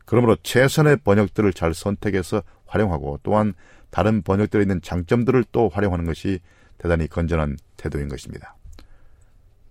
[0.05, 3.55] 그러므로 최선의 번역들을 잘 선택해서 활용하고 또한
[3.91, 6.41] 다른 번역들에 있는 장점들을 또 활용하는 것이
[6.79, 8.57] 대단히 건전한 태도인 것입니다.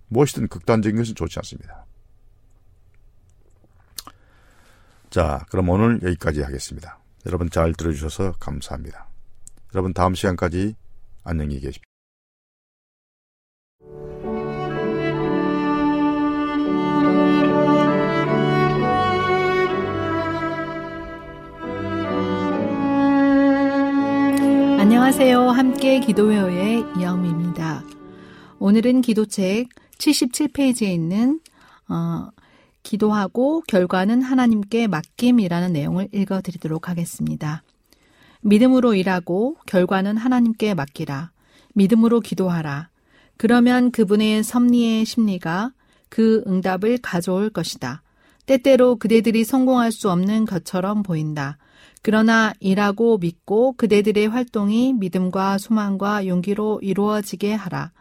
[0.08, 1.86] 무엇이든 극단적인 것은 좋지 않습니다.
[5.10, 7.00] 자, 그럼 오늘 여기까지 하겠습니다.
[7.26, 9.08] 여러분 잘 들어주셔서 감사합니다.
[9.74, 10.76] 여러분 다음 시간까지
[11.24, 11.93] 안녕히 계십시오.
[25.04, 25.50] 안녕하세요.
[25.50, 27.84] 함께 기도회의 이영미입니다.
[28.58, 31.42] 오늘은 기도책 77페이지에 있는
[31.90, 32.30] 어,
[32.84, 37.64] 기도하고 결과는 하나님께 맡김이라는 내용을 읽어 드리도록 하겠습니다.
[38.44, 41.32] 믿음으로 일하고 결과는 하나님께 맡기라.
[41.74, 42.88] 믿음으로 기도하라.
[43.36, 45.74] 그러면 그분의 섭리의 심리가
[46.08, 48.03] 그 응답을 가져올 것이다.
[48.46, 51.58] 때때로 그대들이 성공할 수 없는 것처럼 보인다.
[52.02, 57.92] 그러나 일하고 믿고 그대들의 활동이 믿음과 소망과 용기로 이루어지게 하라.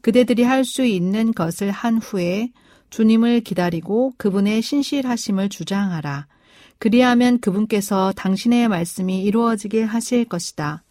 [0.00, 2.50] 그대들이 할 수 있는 것을 한 후에
[2.90, 6.26] 주님을 기다리고 그분의 신실하심을 주장하라.
[6.78, 10.82] 그리하면 그분께서 당신의 말씀이 이루어지게 하실 것이다.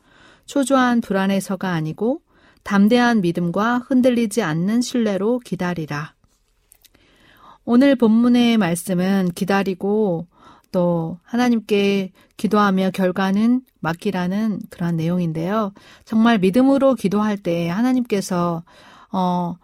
[0.46, 2.22] 초조한 불안에서가 아니고
[2.64, 6.14] 담대한 믿음과 흔들리지 않는 신뢰로 기다리라.
[7.66, 10.28] 오늘 본문의 말씀은 기다리고
[10.72, 15.72] 또 하나님께 기도하며 결과는 맡기라는 그러한 내용인데요.
[16.04, 18.64] 정말 믿음으로 기도할 때 하나님께서
[19.12, 19.56] 어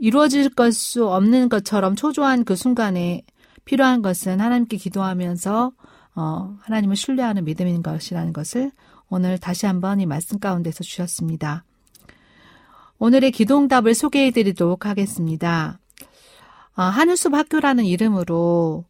[0.00, 3.22] 이루어질 것수 없는 것처럼 초조한 그 순간에
[3.64, 5.72] 필요한 것은 하나님께 기도하면서
[6.16, 8.72] 어 하나님을 신뢰하는 믿음인 것이라는 것을
[9.08, 11.64] 오늘 다시 한번 이 말씀 가운데서 주셨습니다.
[12.98, 15.78] 오늘의 기도응답을 소개해 드리도록 하겠습니다.
[16.78, 18.84] 어, 하늘숲 학교라는 이름으로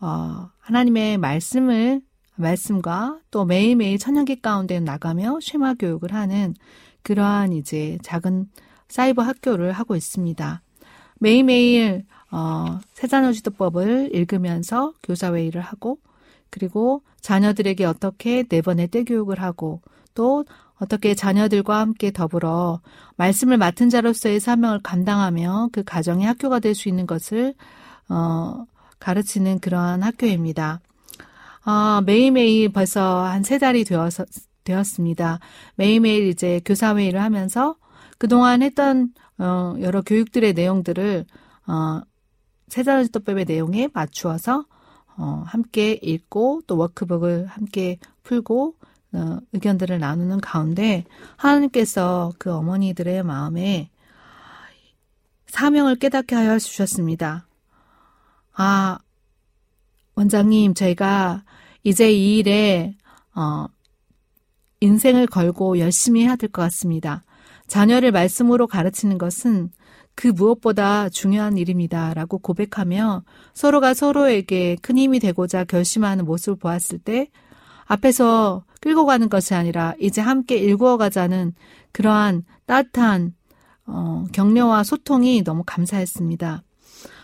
[0.00, 2.00] 어, 하나님의 말씀을
[2.36, 6.54] 말씀과 또 매일매일 천연기 가운데 나가며 쉐마 교육을 하는
[7.02, 8.48] 그러한 이제 작은
[8.88, 10.62] 사이버 학교를 하고 있습니다.
[11.20, 15.98] 매일매일 어, 세자녀지도법을 읽으면서 교사회의를 하고
[16.48, 19.82] 그리고 자녀들에게 어떻게 네 번의 떼교육을 하고
[20.14, 20.46] 또
[20.80, 22.80] 어떻게 자녀들과 함께 더불어
[23.16, 27.54] 말씀을 맡은 자로서의 사명을 감당하며 그 가정의 학교가 될 수 있는 것을
[28.08, 28.64] 어,
[28.98, 30.80] 가르치는 그러한 학교입니다.
[31.66, 34.24] 어, 매일매일 벌써 한 세 달이 되어서,
[34.64, 35.38] 되었습니다.
[35.76, 37.76] 매일매일 이제 교사회의를 하면서
[38.18, 41.24] 그동안 했던 어, 여러 교육들의 내용들을
[41.66, 42.00] 어,
[42.68, 44.64] 세자지도법의 내용에 맞추어서
[45.16, 48.74] 어, 함께 읽고 또 워크북을 함께 풀고
[49.14, 51.04] 어, 의견들을 나누는 가운데
[51.36, 53.90] 하나님께서 그 어머니들의 마음에
[55.46, 57.46] 사명을 깨닫게 하여 주셨습니다.
[58.54, 58.98] 아,
[60.16, 61.44] 원장님, 저희가
[61.84, 62.96] 이제 이 일에,
[63.34, 63.66] 어,
[64.80, 67.24] 인생을 걸고 열심히 해야 될 것 같습니다.
[67.68, 69.70] 자녀를 말씀으로 가르치는 것은
[70.14, 72.14] 그 무엇보다 중요한 일입니다.
[72.14, 77.30] 라고 고백하며 서로가 서로에게 큰 힘이 되고자 결심하는 모습을 보았을 때
[77.86, 81.54] 앞에서 끌고 가는 것이 아니라 이제 함께 일구어 가자는
[81.92, 83.34] 그러한 따뜻한
[83.86, 86.62] 어, 격려와 소통이 너무 감사했습니다.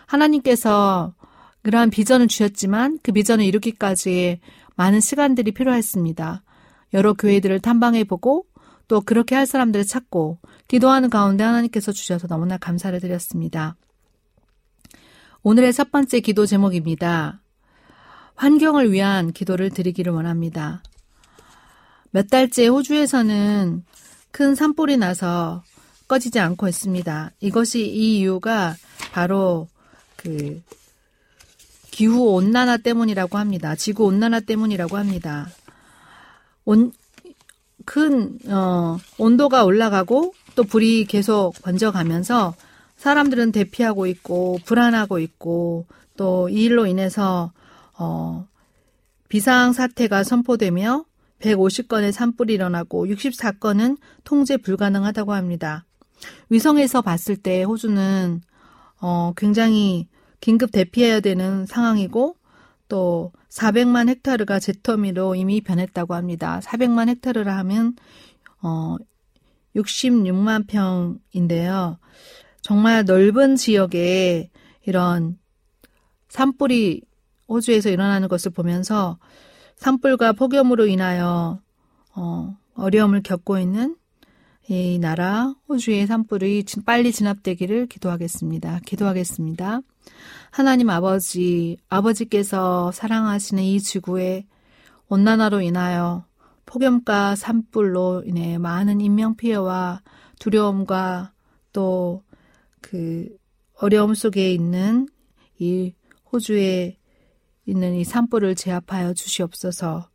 [0.06, 1.14] 하나님께서
[1.62, 4.40] 그러한 비전을 주셨지만 그 비전을 이루기까지
[4.76, 6.42] 많은 시간들이 필요했습니다.
[6.94, 8.46] 여러 교회들을 탐방해보고
[8.88, 13.76] 또 그렇게 할 사람들을 찾고 기도하는 가운데 하나님께서 주셔서 너무나 감사를 드렸습니다.
[15.42, 17.40] 오늘의 첫 번째 기도 제목입니다.
[18.40, 20.82] 환경을 위한 기도를 드리기를 원합니다.
[22.10, 23.84] 몇 달째 호주에서는
[24.30, 25.62] 큰 산불이 나서
[26.08, 27.32] 꺼지지 않고 있습니다.
[27.40, 28.74] 이것이 이 이유가
[29.12, 29.68] 바로
[30.16, 30.62] 그
[31.90, 33.74] 기후 온난화 때문이라고 합니다.
[33.74, 35.46] 지구 온난화 때문이라고 합니다.
[36.64, 36.92] 온,
[37.84, 42.54] 큰, 어, 온도가 올라가고 또 불이 계속 번져가면서
[42.96, 45.84] 사람들은 대피하고 있고 불안하고 있고
[46.16, 47.52] 또 이 일로 인해서
[48.00, 48.48] 어,
[49.28, 51.04] 비상 사태가 선포되며
[51.40, 55.86] 150건의 산불이 일어나고 64건은 통제 불가능하다고 합니다.
[56.48, 58.40] 위성에서 봤을 때 호주는
[59.00, 60.08] 어, 굉장히
[60.40, 62.36] 긴급 대피해야 되는 상황이고
[62.88, 66.60] 또 400만 헥타르가 제터미로 이미 변했다고 합니다.
[66.62, 67.94] 400만 헥타르라 하면
[68.62, 68.96] 어
[69.76, 71.98] 66만 평인데요.
[72.62, 74.50] 정말 넓은 지역에
[74.84, 75.38] 이런
[76.28, 77.02] 산불이
[77.50, 79.18] 호주에서 일어나는 것을 보면서
[79.76, 81.60] 산불과 폭염으로 인하여
[82.14, 83.96] 어, 어려움을 겪고 있는
[84.68, 88.80] 이 나라 호주의 산불이 빨리 진압되기를 기도하겠습니다.
[88.86, 89.80] 기도하겠습니다.
[90.50, 94.46] 하나님 아버지, 아버지께서 사랑하시는 이 지구에
[95.08, 96.24] 온난화로 인하여
[96.64, 100.00] 폭염과 산불로 인해 많은 인명피해와
[100.38, 101.32] 두려움과
[101.72, 102.22] 또
[102.80, 103.28] 그
[103.74, 105.08] 어려움 속에 있는
[105.58, 105.94] 이
[106.32, 106.96] 호주에
[107.66, 110.08] 있는 이 산불을 제압하여 주시옵소서.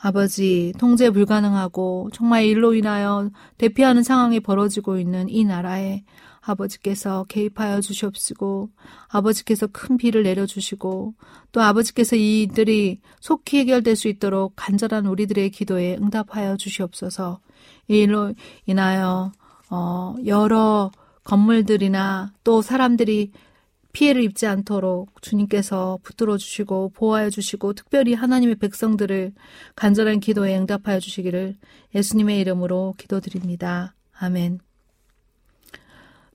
[0.00, 6.04] 아버지, 통제 불가능하고 정말 일로 인하여 대피하는 상황이 벌어지고 있는 이 나라에
[6.40, 8.70] 아버지께서 개입하여 주시옵시고
[9.08, 11.14] 아버지께서 큰 비를 내려주시고
[11.52, 17.40] 또 아버지께서 이들이 속히 해결될 수 있도록 간절한 우리들의 기도에 응답하여 주시옵소서
[17.88, 18.34] 이 일로
[18.66, 19.32] 인하여
[19.70, 20.90] 어 여러
[21.24, 23.32] 건물들이나 또 사람들이
[23.98, 29.32] 피해를 입지 않도록 주님께서 붙들어 주시고 보호하여 주시고 특별히 하나님의 백성들을
[29.74, 31.56] 간절한 기도에 응답하여 주시기를
[31.96, 33.96] 예수님의 이름으로 기도드립니다.
[34.16, 34.60] 아멘.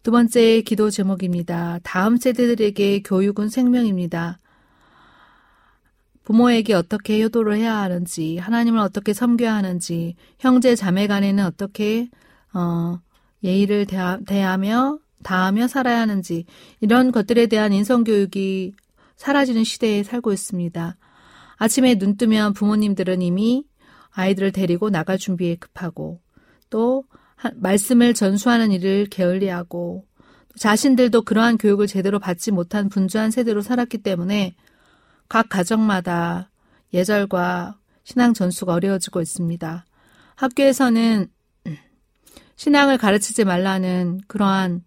[0.04, 1.80] 두 번째 기도 제목입니다.
[1.84, 4.40] 다음 세대들에게 교육은 생명입니다.
[6.26, 12.10] 부모에게 어떻게 효도를 해야 하는지, 하나님을 어떻게 섬겨야 하는지, 형제 자매 간에는 어떻게
[12.54, 13.00] 어,
[13.42, 16.46] 예의를 대하, 대하며 다하며 살아야 하는지
[16.82, 18.74] 이런 것들에 대한 인성 교육이
[19.16, 20.98] 사라지는 시대에 살고 있습니다.
[21.58, 23.66] 아침에 눈 뜨면 부모님들은 이미
[24.12, 26.22] 아이들을 데리고 나갈 준비에 급하고
[26.70, 27.04] 또
[27.56, 30.06] 말씀을 전수하는 일을 게을리하고
[30.58, 34.56] 자신들도 그러한 교육을 제대로 받지 못한 분주한 세대로 살았기 때문에
[35.28, 36.52] 각 가정마다
[36.94, 39.86] 예절과 신앙 전수가 어려워지고 있습니다.
[40.36, 41.28] 학교에서는
[42.56, 44.84] 신앙을 가르치지 말라는 그러한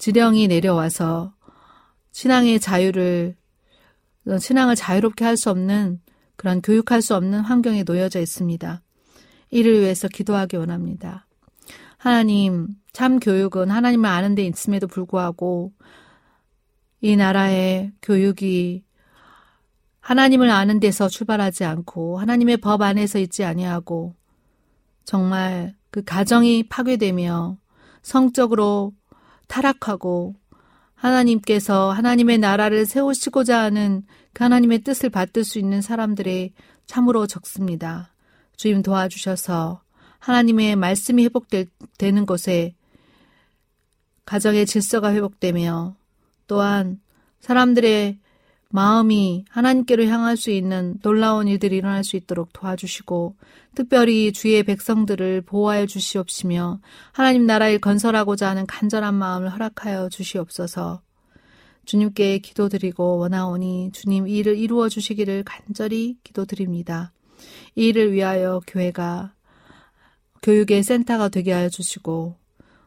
[0.00, 1.34] 지령이 내려와서
[2.12, 3.36] 신앙의 자유를
[4.38, 6.00] 신앙을 자유롭게 할 수 없는
[6.36, 8.82] 그런 교육할 수 없는 환경에 놓여져 있습니다.
[9.50, 11.26] 이를 위해서 기도하기 원합니다.
[11.98, 15.74] 하나님, 참 교육은 하나님을 아는 데 있음에도 불구하고
[17.02, 18.82] 이 나라의 교육이
[20.00, 24.14] 하나님을 아는 데서 출발하지 않고 하나님의 법 안에서 있지 아니하고
[25.04, 27.58] 정말 그 가정이 파괴되며
[28.00, 28.94] 성적으로
[29.50, 30.36] 타락하고
[30.94, 36.52] 하나님께서 하나님의 나라를 세우시고자 하는 그 하나님의 뜻을 받들 수 있는 사람들이
[36.86, 38.12] 참으로 적습니다.
[38.56, 39.82] 주님 도와주셔서
[40.18, 42.74] 하나님의 말씀이 회복되는 곳에
[44.24, 45.96] 가정의 질서가 회복되며
[46.46, 47.00] 또한
[47.40, 48.18] 사람들의
[48.68, 53.34] 마음이 하나님께로 향할 수 있는 놀라운 일들이 일어날 수 있도록 도와주시고
[53.74, 56.80] 특별히 주의 백성들을 보호하여 주시옵시며
[57.12, 61.02] 하나님 나라를 건설하고자 하는 간절한 마음을 허락하여 주시옵소서.
[61.84, 67.12] 주님께 기도드리고 원하오니 주님 이 일을 이루어 주시기를 간절히 기도드립니다.
[67.74, 69.34] 이 일을 위하여 교회가
[70.42, 72.36] 교육의 센터가 되게 하여 주시고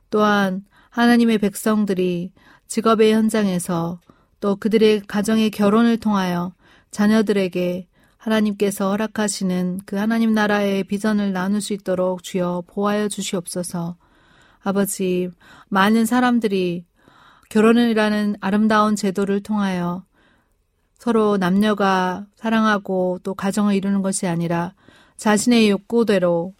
[0.09, 2.33] 또한 하나님의 백성들이
[2.67, 3.99] 직업의 현장에서
[4.39, 6.53] 또 그들의 가정의 결혼을 통하여
[6.91, 7.87] 자녀들에게
[8.23, 13.97] 하나님께서 허락하시는 그 하나님 나라의 비전을 나눌 수 있도록 주여 보하여 주시옵소서.
[14.61, 15.29] 아버지,
[15.67, 16.85] 많은 사람들이
[17.49, 20.05] 결혼이라는 아름다운 제도를 통하여
[20.97, 24.73] 서로 남녀가 사랑하고 또 가정을 이루는 것이 아니라
[25.17, 26.53] 자신의 욕구대로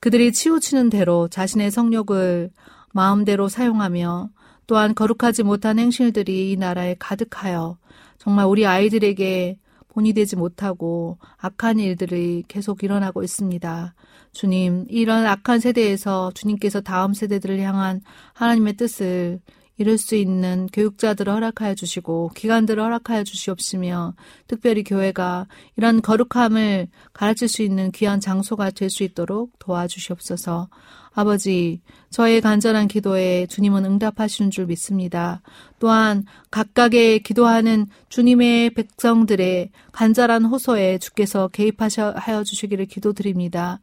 [0.00, 2.50] 그들이 치우치는 대로 자신의 성욕을
[2.92, 4.28] 마음대로 사용하며
[4.66, 7.78] 또한 거룩하지 못한 행실들이 이 나라에 가득하여
[8.18, 9.58] 정말 우리 아이들에게
[9.92, 13.94] 본이 되지 못하고 악한 일들이 계속 일어나고 있습니다.
[14.32, 18.00] 주님, 이런 악한 세대에서 주님께서 다음 세대들을 향한
[18.32, 19.40] 하나님의 뜻을
[19.76, 24.14] 이룰 수 있는 교육자들을 허락하여 주시고 기관들을 허락하여 주시옵시며
[24.46, 30.68] 특별히 교회가 이런 거룩함을 가르칠 수 있는 귀한 장소가 될 수 있도록 도와주시옵소서.
[31.14, 35.42] 아버지, 저의 간절한 기도에 주님은 응답하시는 줄 믿습니다.
[35.78, 43.80] 또한 각각의 기도하는 주님의 백성들의 간절한 호소에 주께서 개입하여 주시기를 기도드립니다.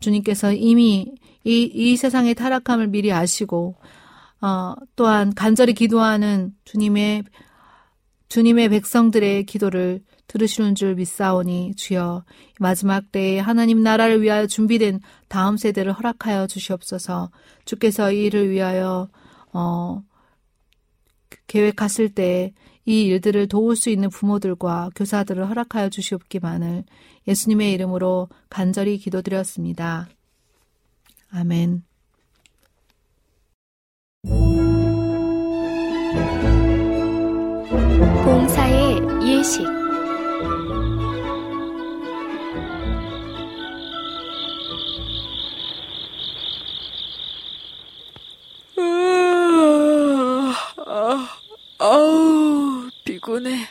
[0.00, 1.14] 주님께서 이미
[1.44, 3.76] 이, 이 세상의 타락함을 미리 아시고,
[4.40, 7.22] 어, 또한 간절히 기도하는 주님의,
[8.28, 12.24] 주님의 백성들의 기도를 들으시는 줄 믿사오니 주여
[12.58, 17.30] 마지막 때에 하나님 나라를 위하여 준비된 다음 세대를 허락하여 주시옵소서.
[17.64, 19.08] 주께서 이 일을 위하여
[19.52, 20.02] 어
[21.46, 22.52] 계획하실 때이
[22.86, 26.84] 일들을 도울 수 있는 부모들과 교사들을 허락하여 주시옵기만을
[27.28, 30.08] 예수님의 이름으로 간절히 기도드렸습니다.
[31.30, 31.82] 아멘.
[38.24, 39.83] 봉사의 예식
[51.78, 53.68] 아우, 피곤해.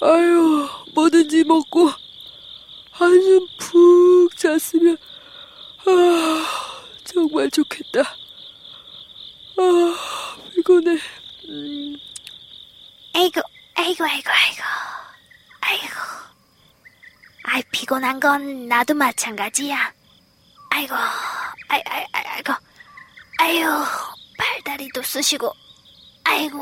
[0.00, 1.90] 아유, 뭐든지 먹고
[2.92, 4.96] 한숨 푹 잤으면,
[5.86, 6.46] 아,
[7.02, 8.00] 정말 좋겠다.
[9.58, 10.98] 아, 피곤해.
[11.48, 11.96] 음.
[13.14, 13.40] 아이고,
[13.74, 14.62] 아이고, 아이고, 아이고,
[15.62, 15.94] 아이고.
[17.42, 19.92] 아이, 피곤한 건 나도 마찬가지야.
[20.70, 22.52] 아이고, 아이, 아이, 아이고,
[23.40, 24.05] 아유,
[24.38, 25.52] 발다리도 쑤시고,
[26.24, 26.58] 아이고,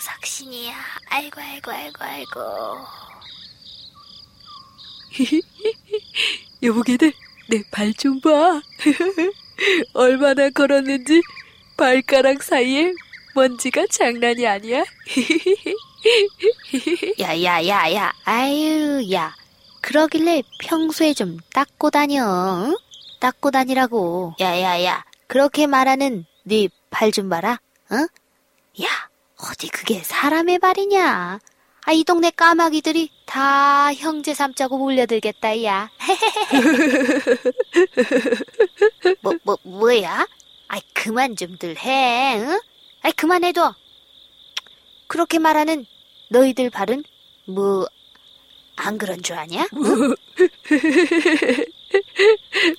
[0.00, 0.74] 삭신이야.
[1.10, 2.40] 아이고, 아이고, 아이고, 아이고.
[6.62, 7.12] 여보게들,
[7.50, 8.60] 내 발 좀 봐.
[9.94, 11.20] 얼마나 걸었는지
[11.76, 12.92] 발가락 사이에
[13.34, 14.84] 먼지가 장난이 아니야.
[17.20, 19.34] 야, 야, 야, 야, 아유, 야.
[19.80, 22.24] 그러길래 평소에 좀 닦고 다녀.
[22.66, 22.76] 응?
[23.20, 24.34] 닦고 다니라고.
[24.40, 25.04] 야, 야, 야.
[25.26, 27.60] 그렇게 말하는 네발좀 봐라.
[27.92, 28.08] 응?
[28.82, 28.88] 야,
[29.36, 31.38] 어디 그게 사람의 발이냐?
[31.86, 35.90] 아, 이 동네 까마귀들이 다 형제 삼자고 몰려들겠다, 야.
[39.22, 40.26] 뭐, 뭐, 뭐야?
[40.68, 42.60] 아이, 그만 좀들 해, 응?
[43.02, 43.74] 아이, 그만해둬.
[45.06, 45.86] 그렇게 말하는
[46.30, 47.04] 너희들 발은
[47.46, 47.86] 뭐,
[48.76, 49.66] 안 그런 줄 아냐?
[49.74, 50.14] 응?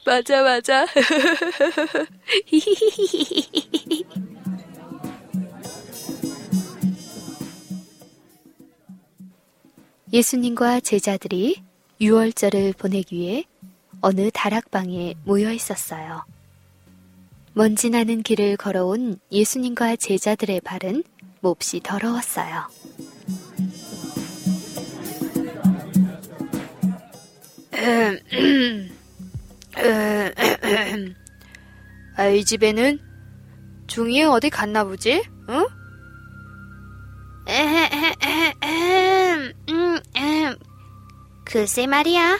[0.05, 0.85] 맞아, 맞아.
[10.11, 11.61] 예수님과 제자들이
[12.01, 13.43] 유월절을 보내기 위해
[14.01, 16.23] 어느 다락방에 모여 있었어요.
[17.53, 21.03] 먼지 나는 길을 걸어온 예수님과 제자들의 발은
[21.41, 22.67] 몹시 더러웠어요.
[32.17, 32.99] 아, 이 집에는
[33.87, 35.23] 중이 어디 갔나 보지?
[35.49, 35.65] 응?
[41.45, 42.39] 글쎄 말이야.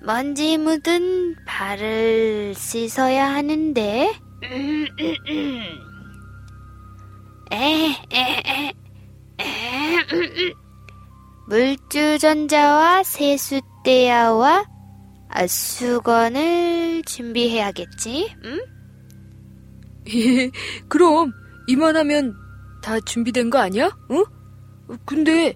[0.00, 4.14] 먼지 묻은 발을 씻어야 하는데.
[11.46, 14.64] 물주전자와 세숫대야와
[15.48, 18.34] 수건을 준비해야겠지.
[18.44, 18.60] 응?
[20.88, 21.32] 그럼
[21.66, 22.34] 이만하면
[22.82, 23.90] 다 준비된 거 아니야?
[24.10, 24.24] 응?
[25.04, 25.54] 근데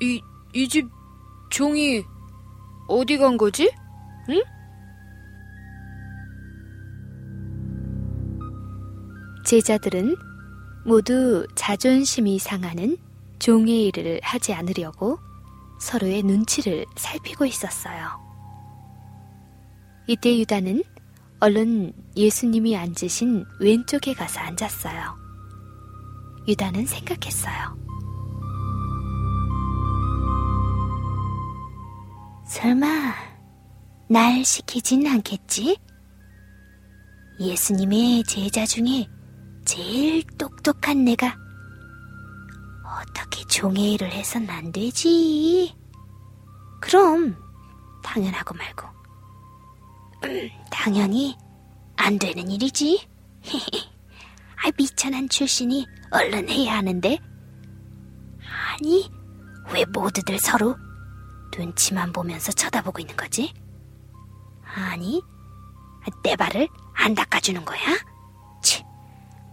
[0.00, 0.20] 이
[0.52, 0.88] 이 집
[1.50, 2.02] 종이
[2.88, 3.70] 어디 간 거지?
[4.28, 4.42] 응?
[9.44, 10.16] 제자들은
[10.84, 12.96] 모두 자존심이 상하는
[13.40, 15.18] 종의 일을 하지 않으려고
[15.80, 18.20] 서로의 눈치를 살피고 있었어요.
[20.06, 20.82] 이때 유다는
[21.40, 25.18] 얼른 예수님이 앉으신 왼쪽에 가서 앉았어요.
[26.46, 27.78] 유다는 생각했어요.
[32.46, 32.86] 설마
[34.08, 35.78] 날 시키진 않겠지?
[37.38, 39.06] 예수님의 제자 중에
[39.64, 41.36] 제일 똑똑한 내가
[43.00, 45.74] 어떻게 종의 일을 해선 안 되지?
[46.80, 47.36] 그럼
[48.02, 48.88] 당연하고 말고
[50.70, 51.36] 당연히
[51.96, 53.06] 안 되는 일이지.
[54.62, 57.18] 아, 미천한 출신이 얼른 해야 하는데.
[58.72, 59.10] 아니,
[59.72, 60.76] 왜 모두들 서로
[61.56, 63.52] 눈치만 보면서 쳐다보고 있는 거지?
[64.62, 65.22] 아니,
[66.22, 67.80] 내 발을 안 닦아주는 거야?
[68.62, 68.84] 치,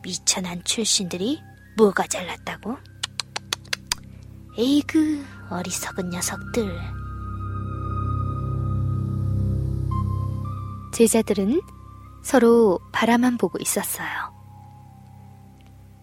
[0.04, 1.42] 미천한 출신들이
[1.78, 2.78] 뭐가 잘났다고?
[4.60, 6.68] 에이그, 어리석은 녀석들.
[10.94, 11.62] 제자들은
[12.24, 14.08] 서로 바라만 보고 있었어요.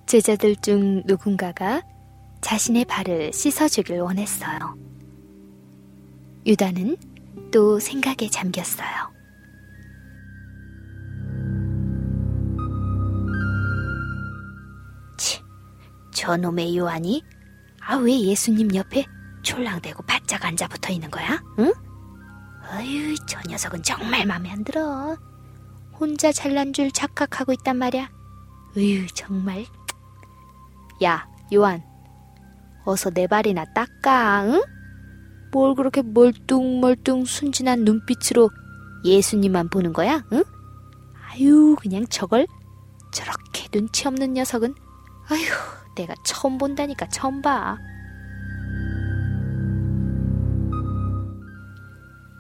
[0.07, 1.83] 제자들 중 누군가가
[2.43, 4.79] 자신의 발을 씻어주길 원했어요.
[6.47, 6.97] 유다는
[7.51, 9.13] 또 생각에 잠겼어요.
[15.19, 15.43] 치,
[16.13, 17.34] 저놈의 요한이
[17.87, 19.05] 아 왜 예수님 옆에
[19.43, 21.43] 촐랑대고 바짝 앉아 붙어 있는 거야?
[21.59, 21.73] 응?
[22.73, 25.17] 어휴, 저 녀석은 정말 마음에 안 들어.
[25.93, 28.09] 혼자 잘난 줄 착각하고 있단 말이야.
[28.77, 29.67] 으유, 정말.
[31.03, 31.83] 야, 요한.
[32.87, 34.63] 어서 내 발이나 닦아, 응?
[35.53, 38.51] 뭘 그렇게 멀뚱멀뚱 순진한 눈빛으로
[39.05, 40.43] 예수님만 보는 거야, 응?
[41.29, 42.47] 아유, 그냥 저걸
[43.13, 44.75] 저렇게 눈치 없는 녀석은
[45.29, 47.79] 아휴, 내가 처음 본다니까 처음 봐.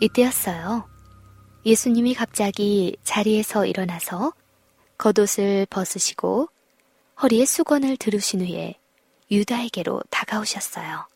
[0.00, 0.88] 이때였어요.
[1.64, 4.32] 예수님이 갑자기 자리에서 일어나서
[4.98, 6.48] 겉옷을 벗으시고
[7.22, 8.78] 허리에 수건을 두르신 후에
[9.30, 11.06] 유다에게로 다가오셨어요.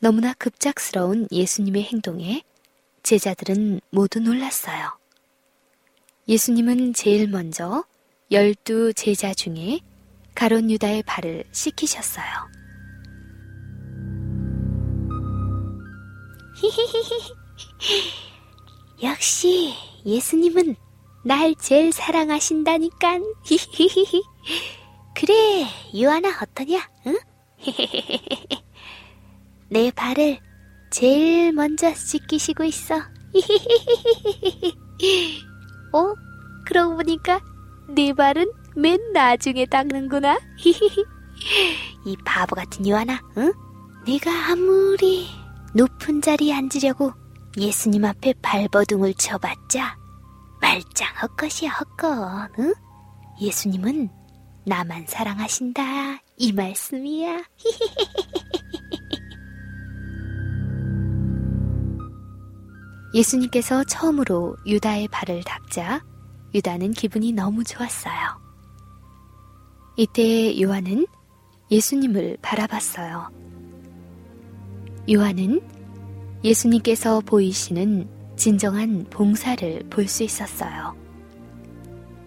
[0.00, 2.42] 너무나 급작스러운 예수님의 행동에
[3.02, 4.98] 제자들은 모두 놀랐어요.
[6.28, 7.84] 예수님은 제일 먼저
[8.30, 9.80] 열두 제자 중에
[10.36, 12.24] 가론 유다의 발을 씻기셨어요.
[19.02, 19.72] 역시
[20.04, 20.76] 예수님은
[21.24, 23.24] 날 제일 사랑하신다니깐.
[25.16, 26.86] 그래, 유아나 어떠냐?
[27.06, 27.18] 응?
[29.70, 30.38] 내 발을
[30.90, 32.96] 제일 먼저 씻기시고 있어.
[35.92, 36.14] 어?
[36.66, 37.40] 그러고 보니까
[37.88, 40.38] 네 발은 맨 나중에 닦는구나.
[42.04, 43.52] 이 바보 같은 유아나, 응?
[44.06, 45.28] 내가 아무리
[45.74, 47.12] 높은 자리에 앉으려고
[47.56, 49.96] 예수님 앞에 발버둥을 쳐봤자
[50.60, 52.74] 말짱 헛것이야 헛것, 응?
[53.40, 54.10] 예수님은
[54.66, 57.44] 나만 사랑하신다 이 말씀이야.
[63.14, 66.04] 예수님께서 처음으로 유다의 발을 닦자
[66.54, 68.45] 유다는 기분이 너무 좋았어요.
[69.96, 71.06] 이때 요한은
[71.70, 73.30] 예수님을 바라봤어요.
[75.10, 75.62] 요한은
[76.44, 80.94] 예수님께서 보이시는 진정한 봉사를 볼 수 있었어요.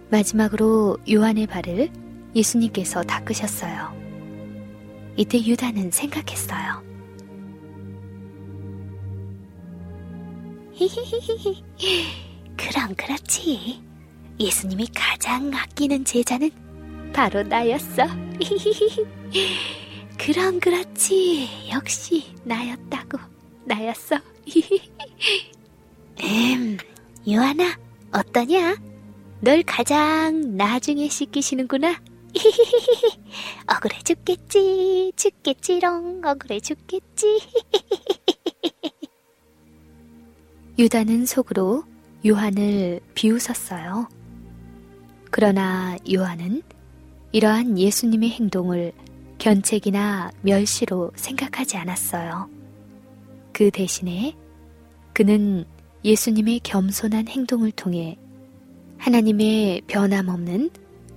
[0.09, 1.91] 마지막으로 요한의 발을
[2.36, 3.93] 예수님께서 닦으셨어요.
[5.15, 6.82] 이때 유다는 생각했어요.
[10.74, 11.63] 히히히히.
[12.57, 13.82] 그럼 그렇지.
[14.39, 16.49] 예수님이 가장 아끼는 제자는
[17.14, 18.03] 바로 나였어.
[20.18, 21.70] 그럼 그렇지.
[21.72, 23.18] 역시 나였다고.
[23.66, 24.18] 나였어.
[26.24, 26.78] 음,
[27.28, 27.78] 요하나,
[28.12, 28.76] 어떠냐?
[29.41, 32.01] 널 가장 나중에 씻기시는구나.
[33.68, 37.39] 억울해 죽겠지, 죽겠지롱, 억울해 죽겠지.
[40.78, 41.84] 유다는 속으로
[42.26, 44.07] 요한을 비웃었어요.
[45.32, 46.62] 그러나 요한은
[47.32, 48.92] 이러한 예수님의 행동을
[49.38, 52.50] 견책이나 멸시로 생각하지 않았어요.
[53.54, 54.36] 그 대신에
[55.14, 55.66] 그는
[56.04, 58.18] 예수님의 겸손한 행동을 통해
[58.98, 60.70] 하나님의 변함없는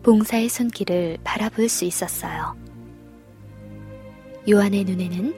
[0.02, 2.56] 봉사의 손길을 바라볼 수 있었어요.
[4.48, 5.34] 요한의 눈에는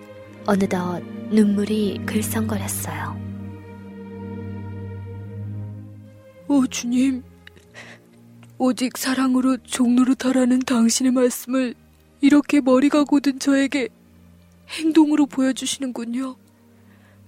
[0.47, 3.23] 어느덧 눈물이 글썽거렸어요.
[6.49, 7.23] 오 주님,
[8.67, 11.75] 오직 사랑으로 종노릇하라는 당신의 말씀을
[12.23, 13.91] 이렇게 머리가 곧은 저에게
[14.71, 16.37] 행동으로 보여주시는군요.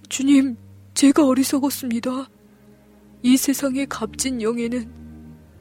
[0.09, 0.57] 주님,
[0.95, 2.27] 제가 어리석었습니다.
[3.21, 4.91] 이 세상의 값진 영예는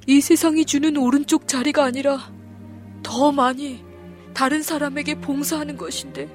[0.06, 2.32] 이 세상이 주는 오른쪽 자리가 아니라
[3.02, 3.84] 더 많이
[4.32, 6.26] 다른 사람에게 봉사하는 것인데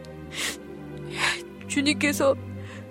[1.67, 2.35] 주님께서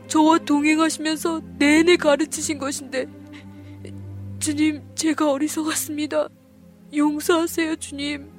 [0.08, 3.06] 저와 동행하시면서 내내 가르치신 것인데
[4.40, 6.39] 주님 제가 어리석었습니다.
[6.94, 8.30] 용서하세요 주님.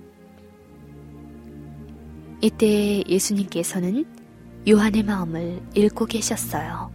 [2.41, 4.05] 이때 예수님께서는
[4.67, 6.91] 요한의 마음을 읽고 계셨어요.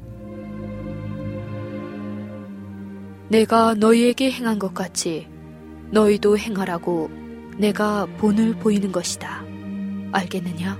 [3.28, 5.28] 내가 너희에게 행한 것 같이
[5.90, 7.11] 너희도 행하라고
[7.59, 9.44] 내가 본을 보이는 것이다.
[10.12, 10.78] 알겠느냐?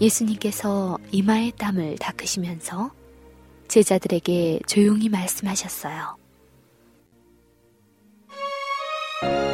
[0.00, 2.92] 예수님께서 이마의 땀을 닦으시면서
[3.68, 6.23] 제자들에게 조용히 말씀하셨어요.
[9.24, 9.53] thank you